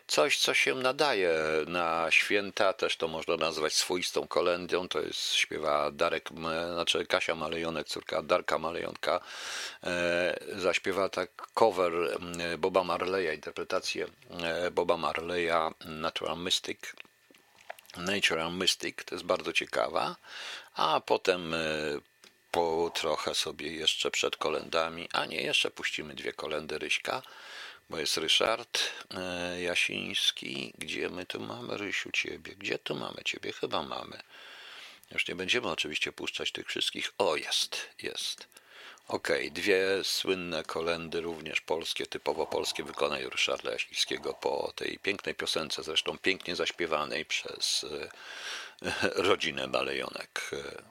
coś, 0.09 0.37
co 0.37 0.53
się 0.53 0.75
nadaje 0.75 1.33
na 1.67 2.11
święta, 2.11 2.73
też 2.73 2.97
to 2.97 3.07
można 3.07 3.35
nazwać 3.37 3.73
swoistą 3.73 4.27
kolendą, 4.27 4.87
to 4.87 5.01
jest 5.01 5.33
śpiewa 5.33 5.91
Darek, 5.91 6.29
znaczy 6.73 7.05
Kasia 7.05 7.35
Malejonek, 7.35 7.87
córka 7.87 8.21
Darka 8.21 8.57
Malejonka, 8.57 9.19
e, 9.83 10.39
zaśpiewa 10.55 11.09
tak 11.09 11.29
cover 11.53 11.91
Boba 12.57 12.83
Marleya, 12.83 13.35
interpretację 13.35 14.07
e, 14.43 14.71
Boba 14.71 14.97
Marleya 14.97 15.73
Natural 15.85 16.37
Mystic, 16.37 16.79
Natural 17.97 18.53
Mystic, 18.53 19.03
to 19.03 19.15
jest 19.15 19.25
bardzo 19.25 19.53
ciekawa, 19.53 20.15
a 20.75 21.01
potem 21.05 21.53
e, 21.53 21.57
po 22.51 22.91
trochę 22.95 23.35
sobie 23.35 23.71
jeszcze 23.71 24.11
przed 24.11 24.37
kolendami, 24.37 25.09
a 25.13 25.25
nie, 25.25 25.41
jeszcze 25.41 25.71
puścimy 25.71 26.15
dwie 26.15 26.33
kolendy 26.33 26.77
Ryśka, 26.77 27.21
bo 27.89 27.97
jest 27.97 28.17
Ryszard 28.17 28.79
e, 29.13 29.61
Jasiński. 29.61 30.73
Gdzie 30.77 31.09
my 31.09 31.25
tu 31.25 31.39
mamy, 31.39 31.77
Rysiu, 31.77 32.11
ciebie? 32.11 32.55
Gdzie 32.55 32.79
tu 32.79 32.95
mamy 32.95 33.23
ciebie? 33.25 33.51
Chyba 33.51 33.83
mamy. 33.83 34.19
Już 35.11 35.27
nie 35.27 35.35
będziemy 35.35 35.67
oczywiście 35.67 36.11
puszczać 36.11 36.51
tych 36.51 36.67
wszystkich. 36.67 37.13
O, 37.17 37.35
jest, 37.35 37.89
jest. 38.01 38.47
Okej, 39.07 39.47
okay, 39.47 39.51
dwie 39.51 40.03
słynne 40.03 40.63
kolendy, 40.63 41.21
również 41.21 41.61
polskie, 41.61 42.05
typowo 42.05 42.47
polskie, 42.47 42.83
wykonają 42.83 43.29
Ryszarda 43.29 43.71
Jasińskiego 43.71 44.33
po 44.33 44.73
tej 44.75 44.99
pięknej 44.99 45.35
piosence, 45.35 45.83
zresztą 45.83 46.17
pięknie 46.17 46.55
zaśpiewanej 46.55 47.25
przez 47.25 47.85
e, 48.81 48.91
rodzinę 49.29 49.67
Balejonek. 49.67 50.51
E, 50.53 50.83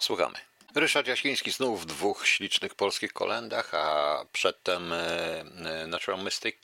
słuchamy. 0.00 0.53
Ryszard 0.74 1.06
Jasiński 1.06 1.50
znów 1.50 1.82
w 1.82 1.86
dwóch 1.86 2.26
ślicznych 2.26 2.74
polskich 2.74 3.12
kolendach, 3.12 3.74
a 3.74 4.24
przedtem 4.32 4.92
e, 4.92 4.96
e, 5.00 5.86
Natural 5.86 6.22
Mystic 6.24 6.56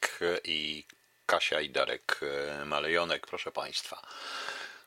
i 0.44 0.84
Kasia 1.26 1.60
i 1.60 1.70
Darek 1.70 2.20
e, 2.22 2.64
Malejonek, 2.64 3.26
proszę 3.26 3.52
Państwa. 3.52 4.02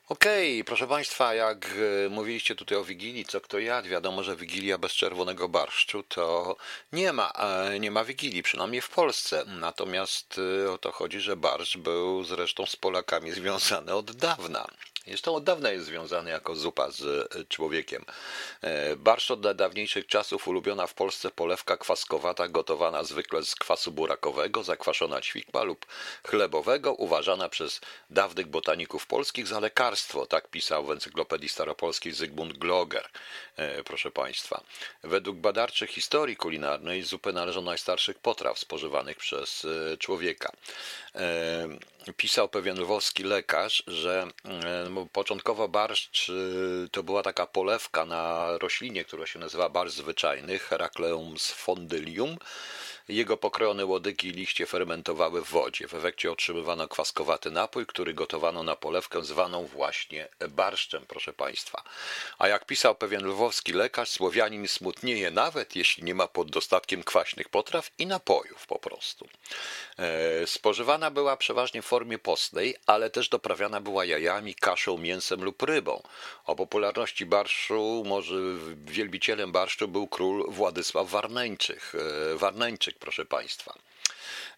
Okej, 0.08 0.54
okay, 0.54 0.64
proszę 0.64 0.86
Państwa, 0.86 1.34
jak 1.34 1.66
mówiliście 2.10 2.54
tutaj 2.54 2.78
o 2.78 2.84
Wigilii, 2.84 3.24
co 3.24 3.40
kto 3.40 3.58
jadł, 3.58 3.88
wiadomo, 3.88 4.22
że 4.22 4.36
Wigilia 4.36 4.78
bez 4.78 4.92
czerwonego 4.92 5.48
barszczu 5.48 6.02
to 6.02 6.56
nie 6.92 7.12
ma, 7.12 7.32
nie 7.80 7.90
ma 7.90 8.04
Wigilii, 8.04 8.42
przynajmniej 8.42 8.80
w 8.80 8.88
Polsce. 8.88 9.44
Natomiast 9.46 10.40
o 10.70 10.78
to 10.78 10.92
chodzi, 10.92 11.20
że 11.20 11.36
barszcz 11.36 11.76
był 11.76 12.24
zresztą 12.24 12.66
z 12.66 12.76
Polakami 12.76 13.32
związany 13.32 13.94
od 13.94 14.12
dawna. 14.12 14.66
Zresztą 15.06 15.34
od 15.34 15.44
dawna 15.44 15.70
jest 15.70 15.86
związany 15.86 16.30
jako 16.30 16.54
zupa 16.54 16.90
z 16.90 17.02
e, 17.02 17.44
człowiekiem. 17.44 18.04
E, 18.60 18.96
barszcz 18.96 19.30
od 19.30 19.56
dawniejszych 19.56 20.06
czasów 20.06 20.48
ulubiona 20.48 20.86
w 20.86 20.94
Polsce 20.94 21.30
polewka 21.30 21.76
kwaskowata, 21.76 22.48
gotowana 22.48 23.04
zwykle 23.04 23.42
z 23.42 23.54
kwasu 23.54 23.92
burakowego, 23.92 24.62
zakwaszona 24.62 25.20
ćwikła 25.20 25.62
lub 25.62 25.86
chlebowego, 26.26 26.92
uważana 26.94 27.48
przez 27.48 27.80
dawnych 28.10 28.46
botaników 28.46 29.06
polskich 29.06 29.46
za 29.46 29.60
lekarstwo. 29.60 30.26
Tak 30.26 30.48
pisał 30.48 30.86
w 30.86 30.90
Encyklopedii 30.90 31.48
Staropolskiej 31.48 32.12
Zygmunt 32.12 32.58
Gloger, 32.58 33.08
e, 33.56 33.84
proszę 33.84 34.10
Państwa. 34.10 34.64
Według 35.02 35.36
badarczych 35.36 35.90
historii 35.90 36.36
kulinarnej 36.36 37.02
zupę 37.02 37.32
należą 37.32 37.62
najstarszych 37.62 38.18
potraw 38.18 38.58
spożywanych 38.58 39.16
przez 39.16 39.66
człowieka. 39.98 40.52
Pisał 42.16 42.48
pewien 42.48 42.80
lwowski 42.80 43.22
lekarz, 43.22 43.82
że 43.86 44.26
początkowo 45.12 45.68
barszcz 45.68 46.28
y, 46.28 46.88
to 46.92 47.02
była 47.02 47.22
taka 47.22 47.46
polewka 47.46 48.04
na 48.04 48.48
roślinie, 48.58 49.04
która 49.04 49.26
się 49.26 49.38
nazywa 49.38 49.68
barszcz 49.68 49.96
zwyczajny, 49.96 50.58
Heracleum 50.58 51.38
spondylium. 51.38 52.36
Jego 53.08 53.36
pokrojone 53.36 53.86
łodygi 53.86 54.28
i 54.28 54.32
liście 54.32 54.66
fermentowały 54.66 55.44
w 55.44 55.48
wodzie. 55.48 55.88
W 55.88 55.94
efekcie 55.94 56.32
otrzymywano 56.32 56.88
kwaskowaty 56.88 57.50
napój, 57.50 57.86
który 57.86 58.14
gotowano 58.14 58.62
na 58.62 58.76
polewkę 58.76 59.24
zwaną 59.24 59.66
właśnie 59.66 60.28
barszczem, 60.48 61.04
proszę 61.08 61.32
Państwa. 61.32 61.82
A 62.38 62.48
jak 62.48 62.66
pisał 62.66 62.94
pewien 62.94 63.26
lwowski 63.26 63.72
lekarz, 63.72 64.10
Słowianin 64.10 64.68
smutnieje 64.68 65.30
nawet, 65.30 65.76
jeśli 65.76 66.04
nie 66.04 66.14
ma 66.14 66.28
pod 66.28 66.50
dostatkiem 66.50 67.02
kwaśnych 67.02 67.48
potraw 67.48 67.90
i 67.98 68.06
napojów 68.06 68.66
po 68.66 68.78
prostu. 68.78 69.28
E, 69.98 70.46
spożywana 70.46 71.10
była 71.10 71.36
przeważnie 71.36 71.82
w 71.82 71.86
formie 71.86 72.18
postnej, 72.18 72.76
ale 72.86 73.10
też 73.10 73.28
doprawiana 73.28 73.80
była 73.80 74.04
jajami, 74.04 74.54
kaszą, 74.54 74.98
mięsem 74.98 75.44
lub 75.44 75.62
rybą. 75.62 76.02
O 76.44 76.56
popularności 76.56 77.26
barszu, 77.26 78.02
może 78.06 78.34
wielbicielem 78.84 79.52
barszczu 79.52 79.88
był 79.88 80.06
król 80.08 80.44
Władysław 80.48 81.08
Warneńczyk, 81.08 81.92
e, 81.94 82.36
Proszę 83.00 83.24
Państwa. 83.24 83.74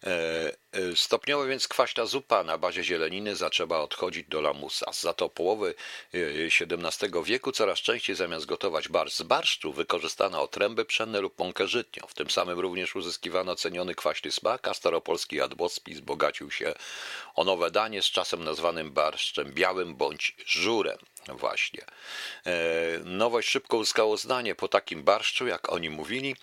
E, 0.03 0.51
e, 0.71 0.95
stopniowo 0.95 1.45
więc 1.45 1.67
kwaśna 1.67 2.05
zupa 2.05 2.43
na 2.43 2.57
bazie 2.57 2.83
zieleniny 2.83 3.35
zaczęła 3.35 3.81
odchodzić 3.81 4.27
do 4.27 4.41
lamusa. 4.41 4.91
Za 4.93 5.13
to 5.13 5.29
połowy 5.29 5.75
XVII 6.13 7.17
e, 7.19 7.23
wieku 7.23 7.51
coraz 7.51 7.79
częściej 7.79 8.15
zamiast 8.15 8.45
gotować 8.45 8.89
barszcz 8.89 9.15
z 9.15 9.23
barszczu 9.23 9.73
wykorzystano 9.73 10.41
otręby 10.41 10.85
pszenne 10.85 11.21
lub 11.21 11.39
mąkę 11.39 11.67
żytnią. 11.67 12.07
W 12.07 12.13
tym 12.13 12.29
samym 12.29 12.59
również 12.59 12.95
uzyskiwano 12.95 13.55
ceniony 13.55 13.95
kwaśny 13.95 14.31
smak, 14.31 14.67
a 14.67 14.73
staropolski 14.73 15.35
jadłospis 15.35 15.99
bogacił 15.99 16.51
się 16.51 16.73
o 17.35 17.43
nowe 17.43 17.71
danie 17.71 18.01
z 18.01 18.05
czasem 18.05 18.43
nazwanym 18.43 18.91
barszczem 18.91 19.53
białym 19.53 19.95
bądź 19.95 20.35
żurem. 20.45 20.97
Właśnie. 21.33 21.85
Nowość 23.03 23.49
szybko 23.49 23.77
uzyskała 23.77 24.09
uznanie 24.09 24.55
po 24.55 24.67
takim 24.67 25.03
barszczu, 25.03 25.47
jak 25.47 25.71
oni 25.71 25.89
mówili, 25.89 26.35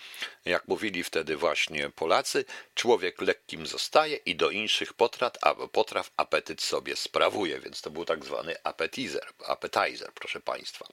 jak 0.45 0.67
mówili 0.67 1.03
wtedy 1.03 1.37
właśnie 1.37 1.89
Polacy, 1.89 2.45
człowiek 2.75 3.21
lekkim 3.21 3.67
zostaje 3.67 4.15
i 4.15 4.35
do 4.35 4.49
inszych 4.49 4.93
potraw, 4.93 5.31
potraw 5.71 6.11
apetyt 6.17 6.61
sobie 6.61 6.95
sprawuje, 6.95 7.59
więc 7.59 7.81
to 7.81 7.89
był 7.89 8.05
tak 8.05 8.25
zwany 8.25 8.55
appetizer, 8.63 9.25
appetizer 9.47 10.11
proszę 10.13 10.39
Państwa. 10.39 10.87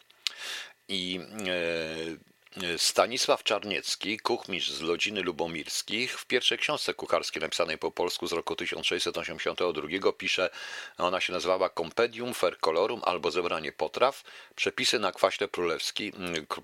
I 0.89 1.21
e, 1.49 2.32
Stanisław 2.77 3.43
Czarniecki, 3.43 4.19
kuchmistrz 4.19 4.71
z 4.71 4.81
Lodziny 4.81 5.23
Lubomirskich, 5.23 6.21
w 6.21 6.27
pierwszej 6.27 6.59
książce 6.59 6.95
kucharskiej 6.95 7.43
napisanej 7.43 7.79
po 7.79 7.91
polsku 7.91 8.27
z 8.27 8.33
roku 8.33 8.57
1682 8.57 10.13
pisze, 10.13 10.51
ona 10.99 11.21
się 11.21 11.33
nazywała 11.33 11.71
Compendium 11.71 12.35
Fer 12.35 12.59
Colorum 12.59 13.01
albo 13.05 13.31
Zebranie 13.31 13.73
potraw. 13.73 14.23
Przepisy 14.57 14.99
na 14.99 15.13
kwaśne 15.13 15.49
królewski, 15.49 16.13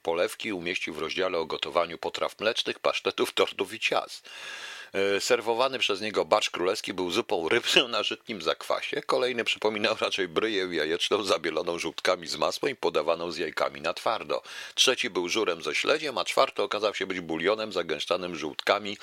polewki 0.02 0.52
umieścił 0.52 0.94
w 0.94 0.98
rozdziale 0.98 1.38
o 1.38 1.46
gotowaniu 1.46 1.98
potraw 1.98 2.40
mlecznych, 2.40 2.78
pasztetów, 2.78 3.32
tortów 3.32 3.72
i 3.74 3.80
ciast. 3.80 4.30
E, 4.92 5.20
serwowany 5.20 5.78
przez 5.78 6.00
niego 6.00 6.24
bacz 6.24 6.50
królewski 6.50 6.94
był 6.94 7.10
zupą 7.10 7.48
rybną 7.48 7.88
na 7.88 8.02
żytnim 8.02 8.42
zakwasie. 8.42 9.02
Kolejny 9.02 9.44
przypominał 9.44 9.96
raczej 10.00 10.28
bryję 10.28 10.68
jajeczną 10.70 11.22
zabieloną 11.22 11.78
żółtkami 11.78 12.28
z 12.28 12.36
masłem 12.36 12.72
i 12.72 12.76
podawaną 12.76 13.30
z 13.30 13.38
jajkami 13.38 13.80
na 13.80 13.94
twardo. 13.94 14.42
Trzeci 14.74 15.10
był 15.10 15.28
żurem 15.28 15.62
ze 15.62 15.74
śledziem, 15.74 16.18
a 16.18 16.24
czwarty 16.24 16.62
okazał 16.62 16.94
się 16.94 17.06
być 17.06 17.20
bulionem 17.20 17.72
zagęszczanym 17.72 18.36
żółtkami 18.36 18.98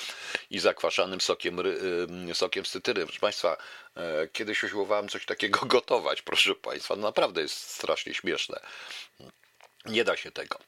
i 0.50 0.60
zakwaszanym 0.60 1.22
sokiem, 1.22 1.58
sokiem 2.34 2.66
z 2.66 2.72
cytryny. 2.72 3.06
Proszę 3.06 3.20
Państwa, 3.20 3.58
e, 3.96 4.28
kiedyś 4.28 4.64
usiłowałem 4.64 5.10
coś 5.10 5.26
takiego 5.26 5.66
gotować, 5.76 6.22
proszę 6.22 6.56
Państwa. 6.56 6.96
No 6.96 7.02
naprawdę 7.02 7.42
jest 7.42 7.58
strasznie 7.58 8.14
śmieszne. 8.14 8.60
Nie 9.86 10.04
da 10.04 10.18
się 10.18 10.32
tego. 10.32 10.60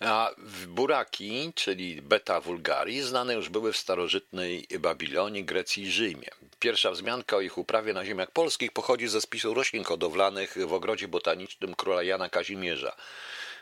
A 0.00 0.30
buraki, 0.66 1.52
czyli 1.54 2.02
beta 2.02 2.40
vulgari, 2.40 3.00
znane 3.02 3.34
już 3.34 3.48
były 3.48 3.72
w 3.72 3.76
starożytnej 3.76 4.66
Babilonii, 4.80 5.44
Grecji 5.44 5.82
i 5.82 5.90
Rzymie. 5.90 6.28
Pierwsza 6.60 6.90
wzmianka 6.90 7.36
o 7.36 7.40
ich 7.40 7.58
uprawie 7.58 7.92
na 7.92 8.04
ziemiach 8.04 8.30
polskich 8.30 8.72
pochodzi 8.72 9.08
ze 9.08 9.20
spisu 9.20 9.54
roślin 9.54 9.84
hodowlanych 9.84 10.56
w 10.66 10.72
ogrodzie 10.72 11.08
botanicznym 11.08 11.74
króla 11.74 12.02
Jana 12.02 12.28
Kazimierza. 12.28 12.96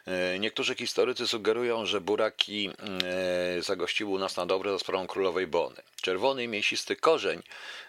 E, 0.09 0.39
niektórzy 0.39 0.75
historycy 0.75 1.29
sugerują, 1.29 1.87
że 1.87 2.01
buraki 2.01 2.71
e, 3.05 3.63
zagościły 3.63 4.19
nas 4.19 4.37
na 4.37 4.47
dobre 4.47 4.73
za 4.73 4.79
sprawą 4.79 5.07
królowej 5.07 5.47
Bony. 5.47 5.77
Czerwony 6.03 6.45
i 6.45 6.49
mięsisty 6.49 6.97
korzeń 6.97 7.43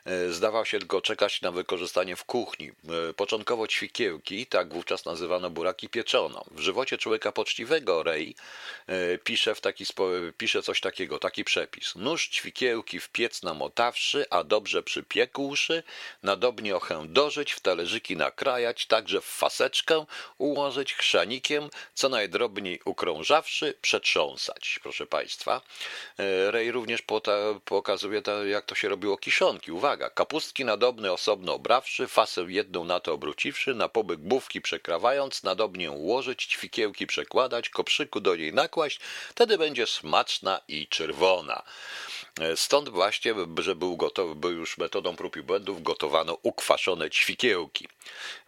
e, 0.05 0.29
zdawał 0.29 0.65
się 0.65 0.79
tylko 0.79 1.01
czekać 1.01 1.41
na 1.41 1.51
wykorzystanie 1.51 2.15
w 2.15 2.23
kuchni. 2.23 2.71
Początkowo 3.15 3.67
ćwikiełki, 3.67 4.45
tak 4.45 4.73
wówczas 4.73 5.05
nazywano 5.05 5.49
buraki 5.49 5.89
pieczono. 5.89 6.45
W 6.51 6.60
żywocie 6.60 6.97
człowieka 6.97 7.32
poczciwego 7.32 8.03
Rej 8.03 8.36
pisze, 9.23 9.55
w 9.55 9.62
taki 9.62 9.86
pisze 10.38 10.63
coś 10.63 10.82
takiego, 10.82 11.19
taki 11.19 11.43
przepis. 11.43 11.95
Nóż 11.95 12.27
ćwikiełki 12.27 12.99
w 12.99 13.10
piec 13.10 13.43
namotawszy, 13.43 14.25
a 14.29 14.43
dobrze 14.43 14.84
przypiekłszy, 14.84 15.84
nadobnie 16.23 16.75
ochę 16.75 17.05
dożyć, 17.08 17.53
w 17.53 17.60
talerzyki 17.60 18.17
nakrajać, 18.17 18.86
także 18.86 19.21
w 19.21 19.25
faseczkę 19.25 20.05
ułożyć 20.38 20.93
chrzanikiem, 20.93 21.69
co 21.93 22.09
najdrobniej 22.10 22.80
ukrążawszy, 22.86 23.74
przetrząsać, 23.82 24.80
proszę 24.84 25.06
Państwa. 25.06 25.62
E, 26.19 26.52
Rej 26.52 26.72
również 26.72 27.04
pokazuje, 27.65 28.22
jak 28.45 28.65
to 28.65 28.76
się 28.76 28.89
robiło 28.89 29.17
kiszonki. 29.17 29.72
Uwaga, 29.72 30.10
kapustki 30.10 30.65
nadobne 30.65 31.13
osobno 31.13 31.54
obrawszy, 31.54 32.08
fasę 32.08 32.45
jedną 32.48 32.84
na 32.84 33.00
to 33.00 33.13
obróciwszy, 33.13 33.76
na 33.76 33.89
pobyk 33.89 34.19
bówki 34.19 34.62
przekrawając, 34.62 35.43
nadobnie 35.43 35.91
ułożyć, 35.91 36.45
ćwikiełki 36.45 37.08
przekładać, 37.08 37.69
koprzyku 37.69 38.19
do 38.19 38.36
niej 38.36 38.54
nakłaść, 38.54 39.00
wtedy 39.30 39.58
będzie 39.58 39.88
smaczna 39.88 40.62
i 40.67 40.88
czerwona. 40.88 41.63
Stąd 42.56 42.89
właśnie, 42.89 43.34
że 43.58 43.75
był 43.75 43.97
gotowy, 43.97 44.36
był 44.36 44.52
już 44.52 44.78
metodą 44.78 45.15
prób 45.15 45.38
i 45.38 45.41
błędów, 45.41 45.84
gotowano 45.84 46.38
ukwaszone 46.43 47.10
ćwikiełki. 47.10 47.88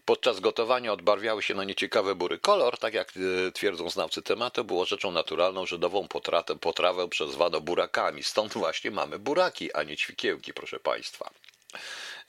Podczas 0.06 0.40
gotowania 0.40 0.94
odbarwiały 0.94 1.44
się 1.44 1.54
na 1.54 1.64
nieciekawy 1.64 2.16
bury 2.16 2.40
kolor, 2.40 2.78
tak 2.78 2.94
jak 2.94 3.14
e, 3.48 3.52
twierdzą 3.52 3.90
znawcy 3.90 4.22
tematu, 4.22 4.64
było 4.64 4.86
rzeczą 4.86 5.12
naturalną, 5.12 5.66
że 5.66 5.78
nową 5.78 6.08
potrawę, 6.08 6.56
potrawę 6.56 7.10
przezwano 7.10 7.62
burakami. 7.62 8.24
Stąd 8.24 8.54
właśnie 8.54 8.92
mamy 8.92 9.20
buraki, 9.20 9.74
a 9.74 9.84
nie 9.84 9.98
ćwikiełki, 9.98 10.54
proszę 10.54 10.80
Państwa. 10.80 11.30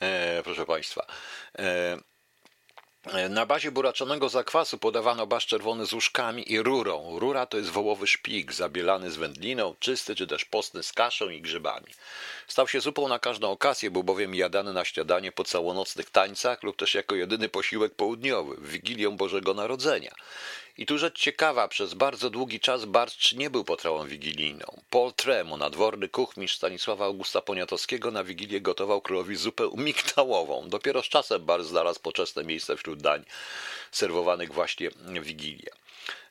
E, 0.00 0.42
proszę 0.44 0.66
Państwa. 0.66 1.06
E, 1.58 1.98
na 3.30 3.46
bazie 3.46 3.70
buraczonego 3.70 4.28
zakwasu 4.28 4.78
podawano 4.78 5.26
barszcz 5.26 5.48
czerwony 5.48 5.86
z 5.86 5.92
łóżkami 5.92 6.52
i 6.52 6.62
rurą. 6.62 7.18
Rura 7.18 7.46
to 7.46 7.56
jest 7.56 7.70
wołowy 7.70 8.06
szpik, 8.06 8.52
zabielany 8.52 9.10
z 9.10 9.16
wędliną, 9.16 9.74
czysty 9.78 10.14
czy 10.14 10.26
też 10.26 10.44
postny 10.44 10.82
z 10.82 10.92
kaszą 10.92 11.28
i 11.28 11.40
grzybami. 11.40 11.86
Stał 12.48 12.68
się 12.68 12.80
zupą 12.80 13.08
na 13.08 13.18
każdą 13.18 13.50
okazję, 13.50 13.90
był 13.90 14.04
bowiem 14.04 14.34
jadany 14.34 14.72
na 14.72 14.84
śniadanie 14.84 15.32
po 15.32 15.44
całonocnych 15.44 16.10
tańcach 16.10 16.62
lub 16.62 16.76
też 16.76 16.94
jako 16.94 17.14
jedyny 17.14 17.48
posiłek 17.48 17.94
południowy, 17.94 18.56
w 18.56 18.68
Wigilię 18.68 19.10
Bożego 19.10 19.54
Narodzenia. 19.54 20.14
I 20.78 20.86
tu 20.86 20.98
rzecz 20.98 21.18
ciekawa, 21.18 21.68
przez 21.68 21.94
bardzo 21.94 22.30
długi 22.30 22.60
czas 22.60 22.84
barszcz 22.84 23.32
nie 23.32 23.50
był 23.50 23.64
potrawą 23.64 24.06
wigilijną. 24.06 24.66
Paul 24.90 25.12
Tremo, 25.12 25.56
nadworny 25.56 26.08
kuchmistrz 26.08 26.56
Stanisława 26.56 27.04
Augusta 27.04 27.40
Poniatowskiego, 27.40 28.10
na 28.10 28.24
Wigilię 28.24 28.60
gotował 28.60 29.00
królowi 29.00 29.36
zupę 29.36 29.70
migdałową. 29.76 30.68
Dopiero 30.68 31.02
z 31.02 31.06
czasem 31.06 31.44
barszcz 31.44 31.68
znalazł 31.68 32.00
poczesne 32.00 32.44
miejsce 32.44 32.76
wśród 32.76 33.02
dań 33.02 33.24
serwowanych 33.90 34.52
właśnie 34.52 34.90
w 34.90 35.20
Wigilię. 35.24 35.81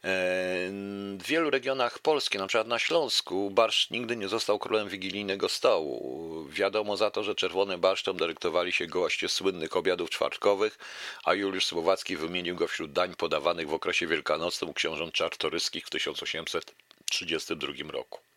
W 0.03 1.23
wielu 1.27 1.49
regionach 1.49 1.99
Polski, 1.99 2.37
na 2.37 2.47
przykład 2.47 2.67
na 2.67 2.79
Śląsku, 2.79 3.51
barszcz 3.51 3.91
nigdy 3.91 4.17
nie 4.17 4.27
został 4.27 4.59
królem 4.59 4.89
wigilijnego 4.89 5.49
stołu. 5.49 6.47
Wiadomo 6.49 6.97
za 6.97 7.11
to, 7.11 7.23
że 7.23 7.35
czerwonym 7.35 7.81
barszczem 7.81 8.17
dyrektowali 8.17 8.71
się 8.71 8.87
goście 8.87 9.29
słynnych 9.29 9.77
obiadów 9.77 10.09
czwartkowych, 10.09 10.77
a 11.23 11.33
Juliusz 11.33 11.65
Słowacki 11.65 12.17
wymienił 12.17 12.55
go 12.55 12.67
wśród 12.67 12.91
dań 12.91 13.15
podawanych 13.15 13.69
w 13.69 13.73
okresie 13.73 14.07
wielkanocnym 14.07 14.69
u 14.69 14.73
książąt 14.73 15.13
czartoryskich 15.13 15.85
w 15.85 15.89
1832 15.89 17.91
roku. 17.91 18.30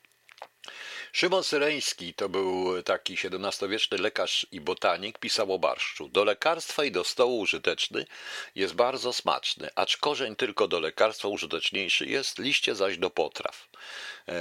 Szymon 1.15 1.45
Syreński 1.45 2.15
to 2.15 2.29
był 2.29 2.83
taki 2.83 3.15
XVII-wieczny 3.15 3.99
lekarz 3.99 4.47
i 4.53 4.61
botanik, 4.61 5.19
pisał 5.19 5.53
o 5.53 5.59
barszczu. 5.59 6.09
Do 6.09 6.25
lekarstwa 6.25 6.85
i 6.85 6.91
do 6.91 7.05
stołu 7.05 7.39
użyteczny 7.39 8.07
jest 8.55 8.75
bardzo 8.75 9.13
smaczny, 9.13 9.69
acz 9.75 9.97
korzeń 9.97 10.37
tylko 10.37 10.69
do 10.69 10.81
lekarstwa 10.81 11.29
użyteczniejszy 11.29 12.07
jest, 12.07 12.39
liście 12.39 12.75
zaś 12.75 12.99
do 12.99 13.11
potraw. 13.11 13.69
E, 14.29 14.33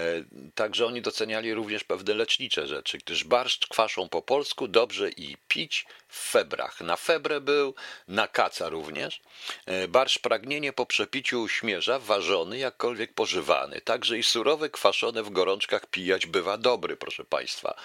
także 0.56 0.86
oni 0.86 1.02
doceniali 1.02 1.54
również 1.54 1.84
pewne 1.84 2.14
lecznicze 2.14 2.68
rzeczy, 2.68 2.98
gdyż 2.98 3.24
barszcz 3.24 3.68
kwaszą 3.68 4.10
po 4.10 4.22
polsku 4.22 4.68
dobrze 4.68 5.10
i 5.10 5.38
pić 5.48 5.86
w 6.08 6.30
febrach. 6.30 6.82
Na 6.82 6.96
febrę 6.96 7.42
był, 7.42 7.76
na 8.08 8.28
kaca 8.28 8.70
również. 8.70 9.22
E, 9.66 9.88
barszcz 9.88 10.20
pragnienie 10.20 10.74
po 10.74 10.86
przepiciu 10.86 11.48
śmierza, 11.48 12.00
ważony, 12.00 12.58
jakkolwiek 12.58 13.14
pożywany. 13.14 13.82
Także 13.82 14.18
i 14.18 14.24
surowe, 14.24 14.70
kwaszone 14.70 15.24
w 15.24 15.30
gorączkach 15.30 15.86
pijać 15.86 16.26
bywa 16.26 16.58
dobry, 16.58 16.98
proszę 16.98 17.26
Państwa. 17.26 17.76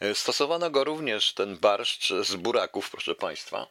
E, 0.00 0.14
stosowano 0.14 0.70
go 0.70 0.84
również, 0.84 1.32
ten 1.32 1.56
barszcz 1.56 2.12
z 2.22 2.34
buraków, 2.36 2.90
proszę 2.90 3.14
Państwa. 3.14 3.66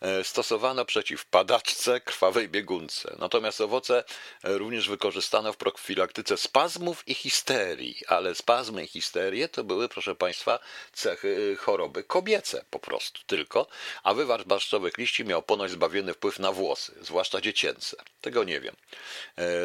E, 0.00 0.24
stosowano 0.24 0.84
przeciw 0.84 1.24
padaczce, 1.24 2.00
krwawej 2.00 2.48
biegunce. 2.48 3.16
Natomiast 3.18 3.60
owoce 3.60 4.04
e, 4.44 4.58
również 4.58 4.88
wykorzystano 4.88 5.52
w 5.52 5.56
profilaktyce 5.56 6.36
spazmów 6.36 7.08
i 7.08 7.14
histerii, 7.14 7.96
ale 8.06 8.34
spazmy 8.34 8.84
i 8.84 8.86
histerie 8.86 9.48
to 9.48 9.64
były, 9.64 9.88
proszę 9.88 10.14
Państwa, 10.14 10.58
cechy 10.92 11.52
e, 11.52 11.56
choroby 11.56 12.04
kobiece 12.04 12.64
po 12.70 12.78
prostu 12.78 13.20
tylko, 13.26 13.66
a 14.02 14.14
wywar 14.14 14.44
barszczowych 14.44 14.98
liści 14.98 15.24
miał 15.24 15.42
ponoć 15.42 15.70
zbawiony 15.70 16.14
wpływ 16.14 16.38
na 16.38 16.52
włosy, 16.52 16.94
zwłaszcza 17.00 17.40
dziecięce. 17.40 17.96
Tego 18.20 18.44
nie 18.44 18.60
wiem. 18.60 18.76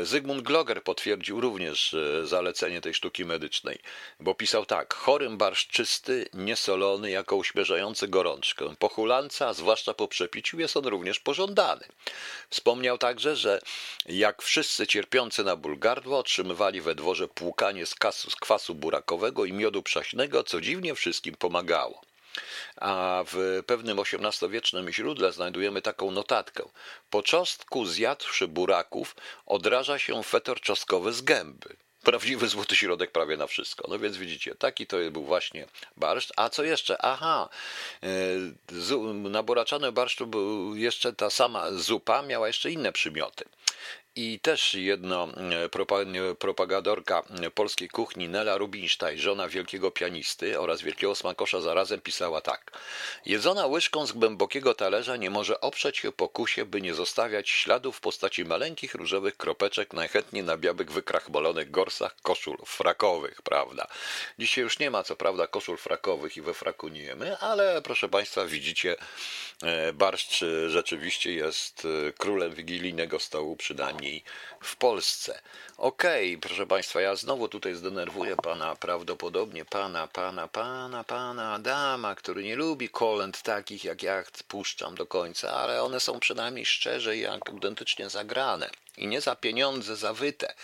Zygmunt 0.04 0.41
Gloger 0.41 0.84
potwierdził 0.84 1.41
również 1.41 1.95
zalecenie 2.24 2.82
tej 2.82 2.93
sztuki 2.93 3.26
medycznej, 3.26 3.80
bo 4.19 4.36
pisał 4.36 4.65
tak, 4.65 4.93
chorym 4.93 5.38
barszcz 5.38 5.67
czysty, 5.67 6.30
niesolony, 6.34 7.12
jako 7.12 7.36
uśmierzający 7.36 8.08
gorączkę, 8.08 8.76
po 8.80 8.89
hulance, 8.89 9.48
a 9.48 9.54
zwłaszcza 9.54 9.93
po 9.93 10.08
przepiciu 10.25 10.59
jest 10.59 10.77
on 10.77 10.85
również 10.85 11.19
pożądany. 11.19 11.85
Wspomniał 12.49 12.97
także, 12.97 13.35
że 13.35 13.61
jak 14.05 14.41
wszyscy 14.41 14.88
cierpiący 14.88 15.43
na 15.43 15.55
ból 15.55 15.79
gardła 15.79 16.17
otrzymywali 16.19 16.81
we 16.81 16.95
dworze 16.95 17.27
płukanie 17.27 17.85
z, 17.85 17.95
kasu, 17.95 18.29
z 18.29 18.35
kwasu 18.35 18.75
burakowego 18.75 19.45
i 19.45 19.53
miodu 19.53 19.83
przaśnego, 19.83 20.43
co 20.43 20.61
dziwnie 20.61 20.95
wszystkim 20.95 21.35
pomagało. 21.35 22.01
A 22.75 23.23
w 23.27 23.63
pewnym 23.65 23.99
XVIII-wiecznym 23.99 24.93
źródle 24.93 25.31
znajdujemy 25.31 25.81
taką 25.81 26.11
notatkę. 26.11 26.63
Po 27.09 27.23
czostku 27.23 27.85
zjadłszy 27.85 28.47
buraków 28.47 29.15
odraża 29.45 29.99
się 29.99 30.23
fetor 30.23 30.61
czosnkowy 30.61 31.13
z 31.13 31.21
gęby 31.21 31.75
prawdziwy 32.06 32.48
złoty 32.48 32.76
środek 32.76 33.12
prawie 33.12 33.38
na 33.38 33.48
wszystko. 33.48 33.88
No 33.89 34.00
więc 34.00 34.18
widzicie, 34.18 34.56
taki 34.56 34.88
to 34.88 34.98
był 35.12 35.24
właśnie 35.24 35.65
barszcz. 35.98 36.34
A 36.36 36.50
co 36.50 36.63
jeszcze? 36.63 37.02
Aha, 37.02 37.50
e, 38.04 38.08
na 39.13 39.44
boraczanym 39.44 39.94
barszczu 39.94 40.28
był 40.28 40.76
jeszcze 40.76 41.13
ta 41.13 41.30
sama 41.30 41.72
zupa, 41.72 42.22
miała 42.22 42.48
jeszcze 42.48 42.72
inne 42.72 42.91
przymioty. 42.91 43.46
I 44.17 44.39
też 44.39 44.73
jedno 44.73 45.28
e, 45.28 46.36
propagadorka 46.36 47.23
polskiej 47.56 47.89
kuchni 47.89 48.30
Nela 48.30 48.58
Rubinstein, 48.58 49.19
żona 49.19 49.47
wielkiego 49.47 49.91
pianisty 49.91 50.60
oraz 50.60 50.82
wielkiego 50.82 51.15
smakosza 51.15 51.62
zarazem 51.62 52.01
pisała 52.01 52.41
tak. 52.41 52.71
Jedzona 53.25 53.67
łyżką 53.67 54.06
z 54.06 54.12
głębokiego 54.12 54.73
talerza 54.73 55.17
nie 55.17 55.30
może 55.30 55.62
oprzeć 55.62 55.97
się 55.97 56.12
pokusie, 56.12 56.65
by 56.65 56.82
nie 56.82 56.93
zostawiać 56.93 57.49
śladów 57.49 57.97
w 57.97 58.01
postaci 58.01 58.45
maleńkich 58.45 58.95
różowych 58.95 59.38
kropeczek, 59.38 59.93
najchętniej 59.93 60.43
na 60.43 60.58
białych 60.58 60.91
wykrachmolonych 60.91 61.71
gorsach 61.71 62.15
koszul 62.21 62.58
frakowych, 62.65 63.41
prawda? 63.41 63.88
Dzisiaj 64.39 64.63
już 64.63 64.80
nie 64.80 64.91
ma 64.91 65.04
co 65.04 65.15
prawda 65.15 65.47
koszul 65.47 65.78
frakowych 65.78 66.38
i 66.38 66.41
we 66.41 66.54
fraku 66.54 66.88
nie 66.88 67.01
jemy, 67.01 67.38
ale 67.38 67.82
proszę 67.82 68.10
Państwa 68.10 68.45
widzicie, 68.45 68.95
e, 69.63 69.93
barszcz 69.93 70.45
rzeczywiście 70.67 71.34
jest 71.34 71.88
e, 72.08 72.13
królem 72.13 72.54
wigilijnego 72.54 73.19
stołu 73.19 73.56
przynajmniej 73.56 74.05
w 74.62 74.76
Polsce. 74.76 75.39
Okej, 75.78 76.36
okay, 76.36 76.41
proszę 76.41 76.68
Państwa, 76.68 77.02
ja 77.02 77.15
znowu 77.15 77.48
tutaj 77.48 77.76
zdenerwuję 77.76 78.36
pana, 78.36 78.76
prawdopodobnie 78.76 79.65
pana, 79.65 80.08
pana, 80.08 80.48
pana, 80.48 81.04
pana 81.04 81.54
Adama, 81.54 82.15
który 82.15 82.44
nie 82.44 82.56
lubi 82.56 82.89
kolęd 82.89 83.41
takich, 83.41 83.84
jak 83.84 84.04
ja 84.04 84.24
puszczam 84.48 84.96
do 84.96 85.06
końca, 85.06 85.52
ale 85.52 85.84
one 85.84 86.00
są 86.00 86.20
przynajmniej 86.20 86.65
szczerze 86.65 87.18
i 87.18 87.26
autentycznie 87.26 88.10
zagrane 88.10 88.70
i 88.97 89.08
nie 89.08 89.21
za 89.21 89.36
pieniądze 89.36 89.95
zawyte 89.95 90.55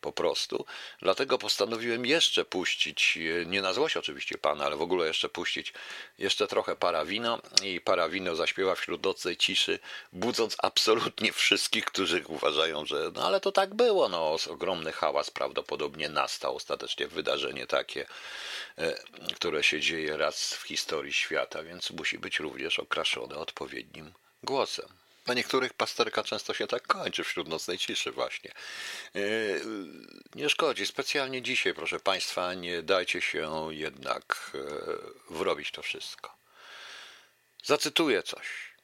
po 0.00 0.12
prostu. 0.12 0.66
Dlatego 1.02 1.38
postanowiłem 1.38 2.06
jeszcze 2.06 2.44
puścić, 2.44 3.18
nie 3.46 3.62
na 3.62 3.72
złość 3.72 3.96
oczywiście 3.96 4.38
pana, 4.38 4.64
ale 4.64 4.76
w 4.76 4.82
ogóle 4.82 5.06
jeszcze 5.06 5.28
puścić 5.28 5.72
jeszcze 6.18 6.46
trochę 6.46 6.76
Parawino 6.76 7.40
i 7.62 7.80
Parawino 7.80 8.36
zaśpiewa 8.36 8.74
wśród 8.74 9.04
nocnej 9.04 9.36
ciszy, 9.36 9.78
budząc 10.12 10.56
absolutnie 10.58 11.32
wszystkich, 11.32 11.84
którzy 11.84 12.24
uważają, 12.28 12.86
że 12.86 13.10
no 13.14 13.26
ale 13.26 13.40
to 13.40 13.52
tak 13.52 13.74
było, 13.74 14.08
no 14.08 14.36
ogromny 14.50 14.92
hałas 14.92 15.30
prawdopodobnie 15.30 16.08
nastał 16.08 16.56
ostatecznie 16.56 17.08
wydarzenie 17.08 17.66
takie, 17.66 18.06
e, 18.78 18.94
które 19.34 19.62
się 19.62 19.80
dzieje 19.80 20.16
raz 20.16 20.54
w 20.54 20.62
historii 20.62 21.12
świata, 21.12 21.62
więc 21.62 21.90
musi 21.90 22.18
być 22.18 22.38
również 22.38 22.78
okraszone 22.78 23.36
odpowiednim 23.36 24.12
głosem. 24.42 25.05
Na 25.26 25.34
niektórych 25.34 25.74
pasterka 25.74 26.22
często 26.22 26.54
się 26.54 26.66
tak 26.66 26.86
kończy 26.86 27.24
wśród 27.24 27.48
nocnej 27.48 27.78
ciszy 27.78 28.12
właśnie. 28.12 28.52
E, 29.14 29.20
nie 30.34 30.48
szkodzi. 30.48 30.86
Specjalnie 30.86 31.42
dzisiaj, 31.42 31.74
proszę 31.74 32.00
Państwa, 32.00 32.54
nie 32.54 32.82
dajcie 32.82 33.20
się 33.20 33.68
jednak 33.70 34.52
e, 34.54 35.34
wrobić 35.34 35.70
to 35.70 35.82
wszystko. 35.82 36.36
Zacytuję 37.64 38.22
coś. 38.22 38.76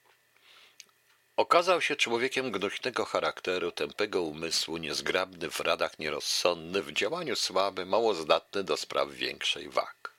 Okazał 1.37 1.81
się 1.81 1.97
człowiekiem 1.97 2.51
gnośnego 2.51 3.05
charakteru, 3.05 3.73
tępego 3.73 4.23
umysłu, 4.23 4.77
niezgrabny 4.77 5.51
w 5.51 5.61
radach, 5.61 5.99
nierozsądny, 5.99 6.83
w 6.83 6.93
działaniu 6.93 7.37
słaby, 7.37 7.87
mało 7.87 8.15
zdatny 8.15 8.65
do 8.65 8.77
spraw 8.77 9.11
większej 9.11 9.69
wag. 9.69 10.12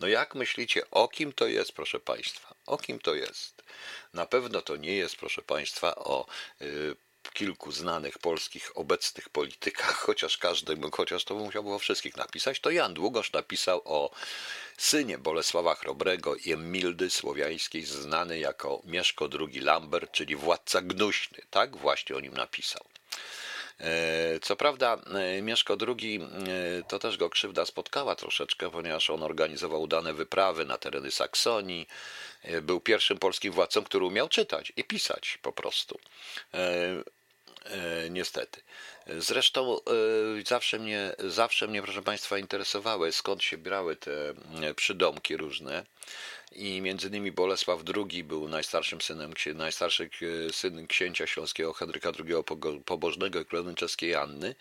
No 0.00 0.08
jak 0.08 0.34
myślicie, 0.34 0.90
o 0.90 1.08
kim 1.08 1.32
to 1.32 1.46
jest, 1.46 1.72
proszę 1.72 2.00
Państwa? 2.00 2.54
O 2.66 2.78
kim 2.78 2.98
to 2.98 3.14
jest? 3.14 3.62
Na 4.12 4.26
pewno 4.26 4.62
to 4.62 4.76
nie 4.76 4.96
jest, 4.96 5.16
proszę 5.16 5.42
Państwa, 5.42 5.94
o 5.94 6.26
y, 6.62 6.96
kilku 7.32 7.72
znanych 7.72 8.18
polskich 8.18 8.78
obecnych 8.78 9.28
politykach, 9.28 9.96
chociaż 10.06 10.38
każdy, 10.38 10.76
chociaż 10.92 11.24
to 11.24 11.34
musiał 11.34 11.62
było 11.62 11.78
wszystkich 11.78 12.16
napisać, 12.16 12.60
to 12.60 12.70
Jan 12.70 12.94
Długosz 12.94 13.32
napisał 13.32 13.82
o 13.84 14.10
synie 14.78 15.18
Bolesława 15.18 15.74
Chrobrego 15.74 16.36
i 16.36 16.52
Emildy 16.52 17.10
Słowiańskiej, 17.10 17.84
znany 17.84 18.38
jako 18.38 18.82
Mieszko 18.84 19.28
II 19.40 19.60
Lambert, 19.60 20.12
czyli 20.12 20.36
władca 20.36 20.82
gnuśny. 20.82 21.38
Tak 21.50 21.76
właśnie 21.76 22.16
o 22.16 22.20
nim 22.20 22.34
napisał. 22.34 22.84
E, 23.80 24.40
co 24.40 24.56
prawda, 24.56 24.98
e, 25.14 25.42
Mieszko 25.42 25.76
II 25.88 26.20
e, 26.20 26.82
to 26.88 26.98
też 26.98 27.16
go 27.16 27.30
krzywda 27.30 27.66
spotkała 27.66 28.16
troszeczkę, 28.16 28.70
ponieważ 28.70 29.10
on 29.10 29.22
organizował 29.22 29.82
udane 29.82 30.14
wyprawy 30.14 30.64
na 30.64 30.78
tereny 30.78 31.10
Saksonii. 31.10 31.88
Był 32.62 32.80
pierwszym 32.80 33.18
polskim 33.18 33.52
władcą, 33.52 33.84
który 33.84 34.04
umiał 34.04 34.28
czytać 34.28 34.72
i 34.76 34.84
pisać 34.84 35.38
po 35.42 35.52
prostu. 35.52 35.98
Niestety. 38.10 38.60
Zresztą 39.06 39.78
zawsze 40.46 40.78
mnie, 40.78 41.12
zawsze 41.18 41.68
mnie, 41.68 41.82
proszę 41.82 42.02
Państwa, 42.02 42.38
interesowały, 42.38 43.12
skąd 43.12 43.42
się 43.42 43.58
brały 43.58 43.96
te 43.96 44.34
przydomki 44.76 45.36
różne 45.36 45.84
i 46.52 46.80
między 46.80 47.08
innymi 47.08 47.32
Bolesław 47.32 47.80
II 47.96 48.24
był 48.24 48.48
najstarszym 48.48 49.00
synem, 49.00 49.34
najstarszy 49.54 50.10
syn 50.52 50.86
księcia 50.86 51.26
śląskiego 51.26 51.72
Henryka 51.72 52.12
II 52.26 52.34
Pobożnego 52.84 53.40
i 53.40 53.44
królowej 53.44 53.74
czeskiej 53.74 54.14
Anny. 54.14 54.54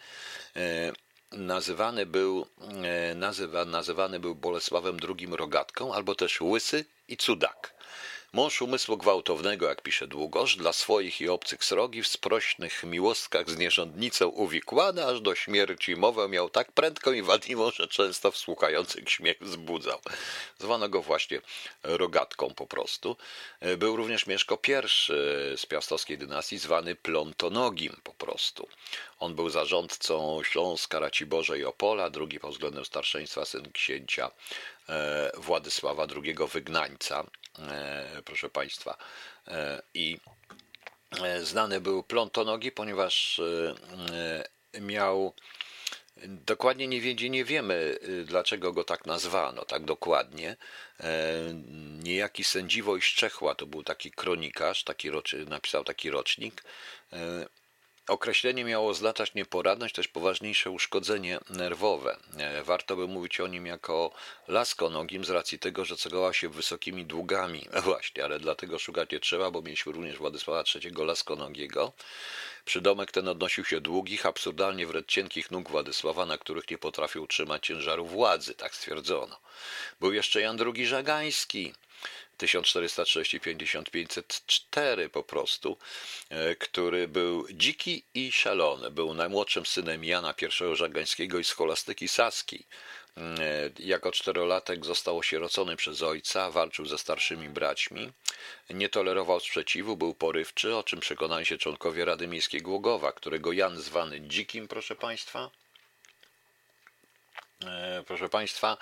E, 0.56 0.94
nazywany 1.32 2.06
był, 2.06 2.48
e, 2.84 3.16
nazywa, 3.16 3.66
nazywany 3.66 4.20
był 4.20 4.36
Bolesławem 4.36 4.98
II 5.20 5.28
Rogatką 5.32 5.94
albo 5.94 6.16
też 6.16 6.42
Łysy 6.42 6.86
i 7.08 7.18
Cudak. 7.18 7.76
Mąż 8.36 8.62
umysłu 8.62 8.98
gwałtownego, 8.98 9.68
jak 9.68 9.82
pisze 9.82 10.08
Długosz, 10.08 10.56
dla 10.56 10.74
swoich 10.74 11.22
i 11.22 11.30
obcych 11.30 11.66
srogi 11.66 12.04
w 12.04 12.08
sprośnych 12.08 12.84
miłostkach 12.84 13.50
z 13.50 13.58
nierządnicą 13.58 14.28
uwikłany 14.28 15.06
aż 15.06 15.22
do 15.22 15.36
śmierci 15.36 15.96
mowę 15.96 16.28
miał 16.30 16.50
tak 16.50 16.72
prędko 16.72 17.12
i 17.12 17.22
wadliwą, 17.22 17.72
że 17.72 17.88
często 17.88 18.32
wsłuchających 18.32 19.10
śmiech 19.10 19.38
wzbudzał. 19.42 20.00
Zwano 20.60 20.90
go 20.90 21.02
właśnie 21.02 21.42
rogatką 21.84 22.54
po 22.54 22.68
prostu. 22.68 23.18
Był 23.78 23.96
również 23.96 24.28
Mieszko 24.28 24.60
I 24.68 24.88
z 25.58 25.66
piastowskiej 25.66 26.18
dynastii, 26.18 26.58
zwany 26.58 26.96
Plontonogim 26.96 28.00
po 28.04 28.14
prostu. 28.14 28.68
On 29.20 29.36
był 29.36 29.50
zarządcą 29.50 30.42
Śląska, 30.44 31.00
Raciborza 31.00 31.56
i 31.56 31.64
Opola, 31.64 32.10
drugi 32.10 32.40
pod 32.40 32.52
względem 32.52 32.86
starszeństwa 32.86 33.46
syn 33.46 33.72
księcia 33.72 34.32
e, 34.90 35.32
Władysława 35.38 36.08
II 36.16 36.36
Wygnańca, 36.54 37.26
proszę 38.26 38.49
Państwa. 38.49 38.97
E, 39.47 39.82
I 39.93 40.18
znany 41.43 41.82
był 41.82 42.03
Plontonogi, 42.03 42.72
ponieważ 42.72 43.41
miał 44.82 45.34
Dokładnie 46.28 46.88
nie, 46.88 47.01
wiedzie, 47.01 47.30
nie 47.30 47.45
wiemy, 47.45 47.97
dlaczego 48.26 48.74
go 48.74 48.84
tak 48.84 49.06
nazwano, 49.06 49.66
tak 49.66 49.86
dokładnie. 49.86 50.56
Niejaki 52.03 52.43
Sędziwoj 52.43 53.01
Szczechła 53.01 53.56
to 53.56 53.66
był 53.66 53.84
taki 53.84 54.12
kronikarz, 54.12 54.84
taki 54.84 55.10
roczy, 55.10 55.45
napisał 55.45 55.84
taki 55.84 56.10
rocznik. 56.10 56.64
Określenie 58.08 58.64
miało 58.64 58.89
oznaczać 58.89 59.34
nieporadność, 59.34 59.95
też 59.95 60.08
poważniejsze 60.08 60.72
uszkodzenie 60.72 61.39
nerwowe. 61.49 62.18
E, 62.38 62.64
warto 62.64 62.95
by 62.95 63.08
mówić 63.08 63.39
o 63.39 63.47
nim 63.47 63.66
jako 63.66 64.12
laskonogim 64.47 65.26
z 65.26 65.30
racji 65.30 65.60
tego, 65.60 65.86
że 65.86 65.97
cegował 65.97 66.34
się 66.34 66.49
wysokimi 66.49 67.06
długami. 67.06 67.68
Właśnie, 67.84 68.24
ale 68.24 68.39
dlatego 68.39 68.80
szukać 68.80 69.12
nie 69.12 69.20
trzeba, 69.20 69.51
bo 69.51 69.62
mieliśmy 69.62 69.91
również 69.91 70.18
Władysława 70.18 70.64
III 70.76 71.06
laskonogiego. 71.06 71.93
Przydomek 72.66 73.12
ten 73.12 73.28
odnosił 73.28 73.66
się 73.66 73.82
długich, 73.82 74.26
absurdalnie 74.26 74.88
wręcz 74.88 75.08
cienkich 75.08 75.51
nóg 75.51 75.70
Władysława, 75.70 76.26
na 76.26 76.38
których 76.38 76.72
nie 76.72 76.78
potrafił 76.78 77.24
utrzymać 77.24 77.66
ciężaru 77.66 78.06
władzy, 78.06 78.53
tak 78.53 78.76
stwierdzono. 78.76 79.39
Był 79.99 80.14
jeszcze 80.14 80.41
Jan 80.41 80.58
II 80.62 80.88
Żagański, 80.88 81.74
1435-1504 82.38 85.10
po 85.10 85.24
prostu, 85.24 85.78
e, 86.30 86.56
który 86.56 87.08
był 87.08 87.48
dziki 87.52 88.04
i 88.14 88.32
szalony. 88.32 88.92
Był 88.92 89.14
najmłodszym 89.14 89.66
synem 89.66 90.04
Jana 90.04 90.34
I 90.42 90.46
Żagańskiego 90.76 91.40
i 91.40 91.44
scholastyki 91.44 92.08
Saskiej. 92.08 92.66
E, 93.18 93.70
jako 93.80 94.12
czterolatek 94.12 94.86
został 94.86 95.18
osierocony 95.18 95.76
przez 95.76 96.02
ojca, 96.02 96.52
walczył 96.52 96.86
ze 96.86 96.98
starszymi 96.98 97.50
braćmi, 97.50 98.12
nie 98.70 98.90
tolerował 98.90 99.40
sprzeciwu, 99.40 99.98
był 99.98 100.14
porywczy, 100.14 100.76
o 100.76 100.84
czym 100.84 101.00
przekonali 101.00 101.46
się 101.46 101.58
członkowie 101.58 102.06
Rady 102.06 102.28
Miejskiej 102.28 102.62
Głogowa, 102.62 103.12
którego 103.12 103.52
Jan 103.52 103.78
zwany 103.78 104.22
Dzikim, 104.22 104.68
proszę 104.68 104.96
Państwa, 104.96 105.50
proszę 108.08 108.30
Państwa, 108.30 108.78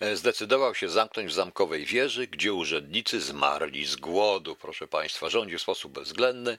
e, 0.00 0.16
zdecydował 0.16 0.74
się 0.74 0.88
zamknąć 0.88 1.30
w 1.30 1.34
zamkowej 1.34 1.84
wieży, 1.84 2.26
gdzie 2.26 2.52
urzędnicy 2.52 3.20
zmarli 3.20 3.86
z 3.86 3.96
głodu. 3.96 4.56
Proszę 4.56 4.88
Państwa, 4.88 5.28
rządził 5.28 5.58
w 5.58 5.62
sposób 5.62 5.92
bezwzględny, 5.92 6.58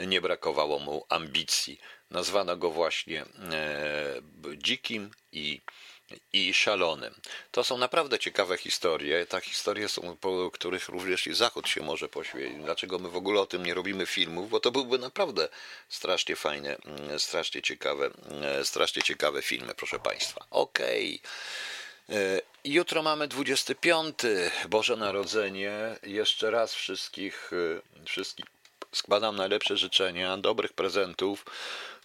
nie 0.00 0.20
brakowało 0.20 0.78
mu 0.78 1.04
ambicji. 1.08 1.78
Nazwano 2.10 2.56
go 2.56 2.70
właśnie 2.70 3.22
e, 3.22 3.26
dzikim 4.56 5.10
i 5.32 5.60
i 6.32 6.54
szalonym. 6.54 7.14
To 7.50 7.64
są 7.64 7.78
naprawdę 7.78 8.18
ciekawe 8.18 8.56
historie. 8.58 9.26
Te 9.26 9.40
historie 9.40 9.88
są, 9.88 10.16
po 10.16 10.50
których 10.50 10.88
również 10.88 11.26
i 11.26 11.34
Zachód 11.34 11.68
się 11.68 11.82
może 11.82 12.08
poświęcić. 12.08 12.64
Dlaczego 12.64 12.98
my 12.98 13.08
w 13.08 13.16
ogóle 13.16 13.40
o 13.40 13.46
tym 13.46 13.66
nie 13.66 13.74
robimy 13.74 14.06
filmów? 14.06 14.50
Bo 14.50 14.60
to 14.60 14.70
byłby 14.70 14.98
naprawdę 14.98 15.48
strasznie 15.88 16.36
fajne, 16.36 16.76
mm, 16.76 17.18
strasznie 17.18 17.62
ciekawe, 17.62 18.10
mm, 18.30 18.64
strasznie 18.64 19.02
ciekawe 19.02 19.42
filmy, 19.42 19.74
proszę 19.74 19.98
Państwa. 19.98 20.46
Okej. 20.50 21.20
Okay. 21.22 22.42
Jutro 22.64 23.02
mamy 23.02 23.28
25. 23.28 24.14
Boże 24.68 24.96
Narodzenie. 24.96 25.96
Jeszcze 26.02 26.50
raz 26.50 26.74
wszystkich, 26.74 27.52
y, 27.52 27.82
wszystkich 28.06 28.46
składam 28.96 29.36
najlepsze 29.36 29.76
życzenia, 29.76 30.36
dobrych 30.36 30.72
prezentów 30.72 31.44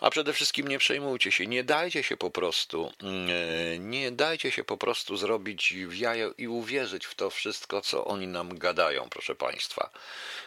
a 0.02 0.10
przede 0.10 0.34
wszystkim 0.34 0.68
nie 0.68 0.80
przejmujcie 0.80 1.32
się, 1.32 1.48
nie 1.48 1.64
dajcie 1.64 2.04
się 2.04 2.18
po 2.18 2.32
prostu, 2.32 2.92
mm, 3.02 3.90
nie 3.90 4.12
dajcie 4.12 4.52
się 4.52 4.64
po 4.64 4.78
prostu 4.78 5.18
zrobić 5.18 5.74
w 5.74 5.98
jajo 5.98 6.34
i 6.38 6.48
uwierzyć 6.48 7.06
w 7.06 7.16
to 7.16 7.30
wszystko, 7.30 7.82
co 7.82 8.06
oni 8.06 8.28
nam 8.28 8.58
gadają, 8.58 9.10
proszę 9.10 9.36
Państwa. 9.36 9.90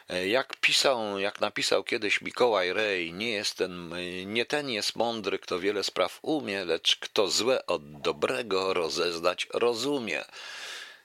E, 0.09 0.29
jak 0.29 0.57
pisał, 0.57 1.19
jak 1.19 1.41
napisał 1.41 1.85
kiedyś 1.85 2.21
Mikołaj 2.21 2.73
Rej, 2.73 3.13
nie, 3.13 3.31
jest 3.31 3.57
ten, 3.57 3.95
nie 4.27 4.45
ten 4.45 4.71
jest 4.71 4.97
mądry, 4.97 5.39
kto 5.39 5.61
wiele 5.61 5.85
spraw 5.85 6.19
umie, 6.23 6.65
lecz 6.65 6.97
kto 6.97 7.29
złe 7.29 7.67
od 7.67 8.01
dobrego 8.01 8.75
rozeznać 8.75 9.47
rozumie. 9.53 10.25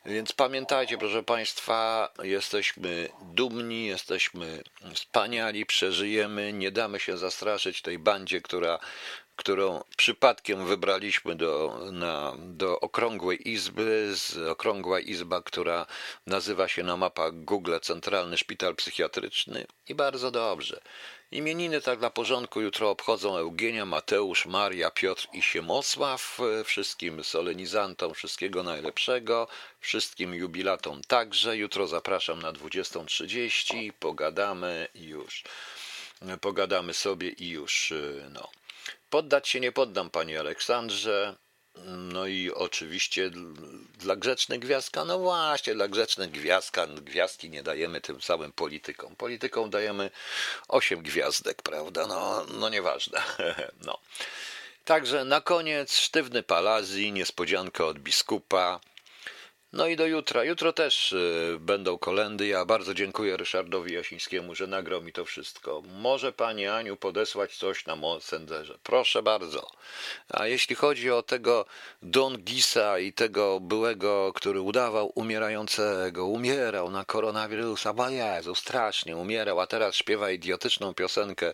Więc 0.05 0.33
pamiętajcie, 0.33 0.97
proszę 0.97 1.23
Państwa, 1.23 2.09
jesteśmy 2.23 3.09
dumni, 3.21 3.87
jesteśmy 3.87 4.63
wspaniali, 4.93 5.65
przeżyjemy, 5.65 6.53
nie 6.53 6.71
damy 6.71 6.99
się 6.99 7.17
zastraszyć 7.17 7.81
tej 7.81 7.99
bandzie, 7.99 8.41
która, 8.41 8.79
którą 9.35 9.83
przypadkiem 9.97 10.65
wybraliśmy 10.65 11.35
do, 11.35 11.79
na, 11.91 12.33
do 12.37 12.79
okrągłej 12.79 13.49
izby, 13.49 14.11
z 14.15 14.37
okrągła 14.37 14.99
izba, 14.99 15.41
która 15.41 15.85
nazywa 16.27 16.67
się 16.67 16.83
na 16.83 16.97
mapach 16.97 17.43
Google 17.43 17.75
Centralny 17.81 18.37
Szpital 18.37 18.75
Psychiatryczny 18.75 19.65
i 19.87 19.95
bardzo 19.95 20.31
dobrze. 20.31 20.81
Imieniny 21.31 21.81
tak 21.81 21.99
dla 21.99 22.09
porządku 22.09 22.61
jutro 22.61 22.89
obchodzą 22.89 23.37
Eugenia, 23.37 23.85
Mateusz, 23.85 24.45
Maria, 24.45 24.91
Piotr 24.91 25.27
i 25.33 25.41
Siemosław. 25.41 26.39
Wszystkim 26.65 27.23
solenizantom 27.23 28.13
wszystkiego 28.13 28.63
najlepszego, 28.63 29.47
wszystkim 29.79 30.33
jubilatom 30.33 31.01
także. 31.07 31.57
Jutro 31.57 31.87
zapraszam 31.87 32.41
na 32.41 32.53
20.30, 32.53 33.91
pogadamy 33.99 34.87
już. 34.95 35.43
Pogadamy 36.41 36.93
sobie 36.93 37.29
i 37.29 37.49
już, 37.49 37.93
no. 38.29 38.49
Poddać 39.09 39.47
się 39.47 39.59
nie 39.59 39.71
poddam, 39.71 40.09
panie 40.09 40.39
Aleksandrze. 40.39 41.35
No 41.85 42.27
i 42.27 42.51
oczywiście 42.51 43.31
dla 43.99 44.15
grzecznych 44.15 44.59
gwiazdka, 44.59 45.05
no 45.05 45.19
właśnie, 45.19 45.73
dla 45.73 45.87
grzecznych 45.87 46.31
gwiazdka, 46.31 46.87
gwiazdki 46.87 47.49
nie 47.49 47.63
dajemy 47.63 48.01
tym 48.01 48.21
samym 48.21 48.51
politykom. 48.51 49.15
Politykom 49.15 49.69
dajemy 49.69 50.11
osiem 50.67 51.01
gwiazdek, 51.01 51.61
prawda? 51.61 52.07
No, 52.07 52.45
no 52.53 52.69
nieważne. 52.69 53.21
No. 53.85 53.99
Także 54.85 55.25
na 55.25 55.41
koniec 55.41 55.97
sztywny 55.97 56.43
palazji, 56.43 57.11
niespodzianka 57.11 57.85
od 57.85 57.99
biskupa. 57.99 58.79
No 59.73 59.87
i 59.87 59.95
do 59.95 60.07
jutra. 60.07 60.43
Jutro 60.43 60.73
też 60.73 61.11
y, 61.11 61.57
będą 61.59 61.97
kolendy. 61.97 62.47
Ja 62.47 62.65
bardzo 62.65 62.93
dziękuję 62.93 63.37
Ryszardowi 63.37 63.93
Jasińskiemu, 63.93 64.55
że 64.55 64.67
nagrał 64.67 65.01
mi 65.01 65.13
to 65.13 65.25
wszystko. 65.25 65.83
Może 65.99 66.31
pani 66.31 66.67
Aniu 66.67 66.95
podesłać 66.97 67.57
coś 67.57 67.85
na 67.85 67.95
Messengerze. 67.95 68.77
Proszę 68.83 69.23
bardzo. 69.23 69.71
A 70.29 70.47
jeśli 70.47 70.75
chodzi 70.75 71.11
o 71.11 71.23
tego 71.23 71.65
Don 72.01 72.37
Gisa 72.37 72.99
i 72.99 73.13
tego 73.13 73.59
byłego, 73.59 74.33
który 74.33 74.61
udawał 74.61 75.11
umierającego, 75.15 76.25
umierał 76.25 76.91
na 76.91 77.05
koronawirusa, 77.05 77.93
bo 77.93 78.09
Jezu, 78.09 78.55
strasznie 78.55 79.17
umierał, 79.17 79.59
a 79.59 79.67
teraz 79.67 79.95
śpiewa 79.95 80.31
idiotyczną 80.31 80.93
piosenkę 80.93 81.53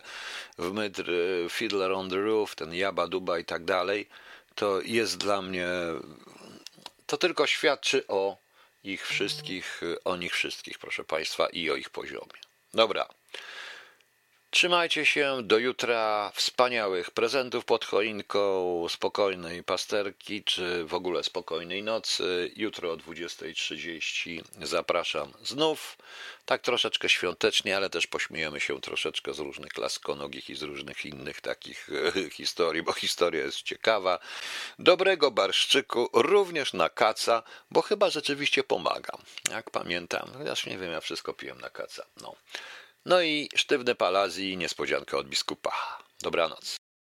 w 0.58 0.72
mydr 0.72 1.10
Fiddler 1.50 1.92
on 1.92 2.10
the 2.10 2.16
Roof, 2.16 2.54
ten 2.54 2.74
Jaba 2.74 3.06
Duba 3.06 3.38
i 3.38 3.44
tak 3.44 3.64
dalej, 3.64 4.08
to 4.54 4.80
jest 4.80 5.16
dla 5.16 5.42
mnie 5.42 5.68
to 7.06 7.16
tylko 7.16 7.46
świadczy 7.46 8.06
o 8.08 8.36
ich 8.84 9.06
wszystkich, 9.06 9.80
o 10.04 10.16
nich 10.16 10.32
wszystkich, 10.32 10.78
proszę 10.78 11.04
Państwa, 11.04 11.46
i 11.46 11.70
o 11.70 11.76
ich 11.76 11.90
poziomie. 11.90 12.40
Dobra. 12.74 13.08
Trzymajcie 14.50 15.06
się 15.06 15.42
do 15.42 15.58
jutra. 15.58 16.32
Wspaniałych 16.34 17.10
prezentów 17.10 17.64
pod 17.64 17.84
choinką, 17.84 18.86
spokojnej 18.88 19.62
pasterki, 19.62 20.44
czy 20.44 20.84
w 20.84 20.94
ogóle 20.94 21.24
spokojnej 21.24 21.82
nocy. 21.82 22.52
Jutro 22.56 22.92
o 22.92 22.96
20.30 22.96 24.42
zapraszam 24.62 25.32
znów. 25.42 25.98
Tak 26.44 26.62
troszeczkę 26.62 27.08
świątecznie, 27.08 27.76
ale 27.76 27.90
też 27.90 28.06
pośmiejemy 28.06 28.60
się 28.60 28.80
troszeczkę 28.80 29.34
z 29.34 29.38
różnych 29.38 29.78
laskonogich 29.78 30.50
i 30.50 30.54
z 30.54 30.62
różnych 30.62 31.04
innych 31.04 31.40
takich 31.40 31.88
historii, 32.38 32.82
bo 32.82 32.92
historia 32.92 33.44
jest 33.44 33.62
ciekawa. 33.62 34.18
Dobrego 34.78 35.30
barszczyku 35.30 36.08
również 36.12 36.72
na 36.72 36.88
kaca, 36.88 37.42
bo 37.70 37.82
chyba 37.82 38.10
rzeczywiście 38.10 38.64
pomagam. 38.64 39.20
Jak 39.50 39.70
pamiętam, 39.70 40.30
chociaż 40.38 40.66
nie 40.66 40.78
wiem, 40.78 40.92
ja 40.92 41.00
wszystko 41.00 41.32
piłem 41.34 41.60
na 41.60 41.70
kaca. 41.70 42.06
No. 42.20 42.34
No 43.06 43.20
i 43.22 43.48
sztywny 43.54 43.94
palazji, 43.94 44.56
niespodzianka 44.56 45.16
od 45.18 45.28
biskupa. 45.28 45.70
Dobranoc. 46.22 46.76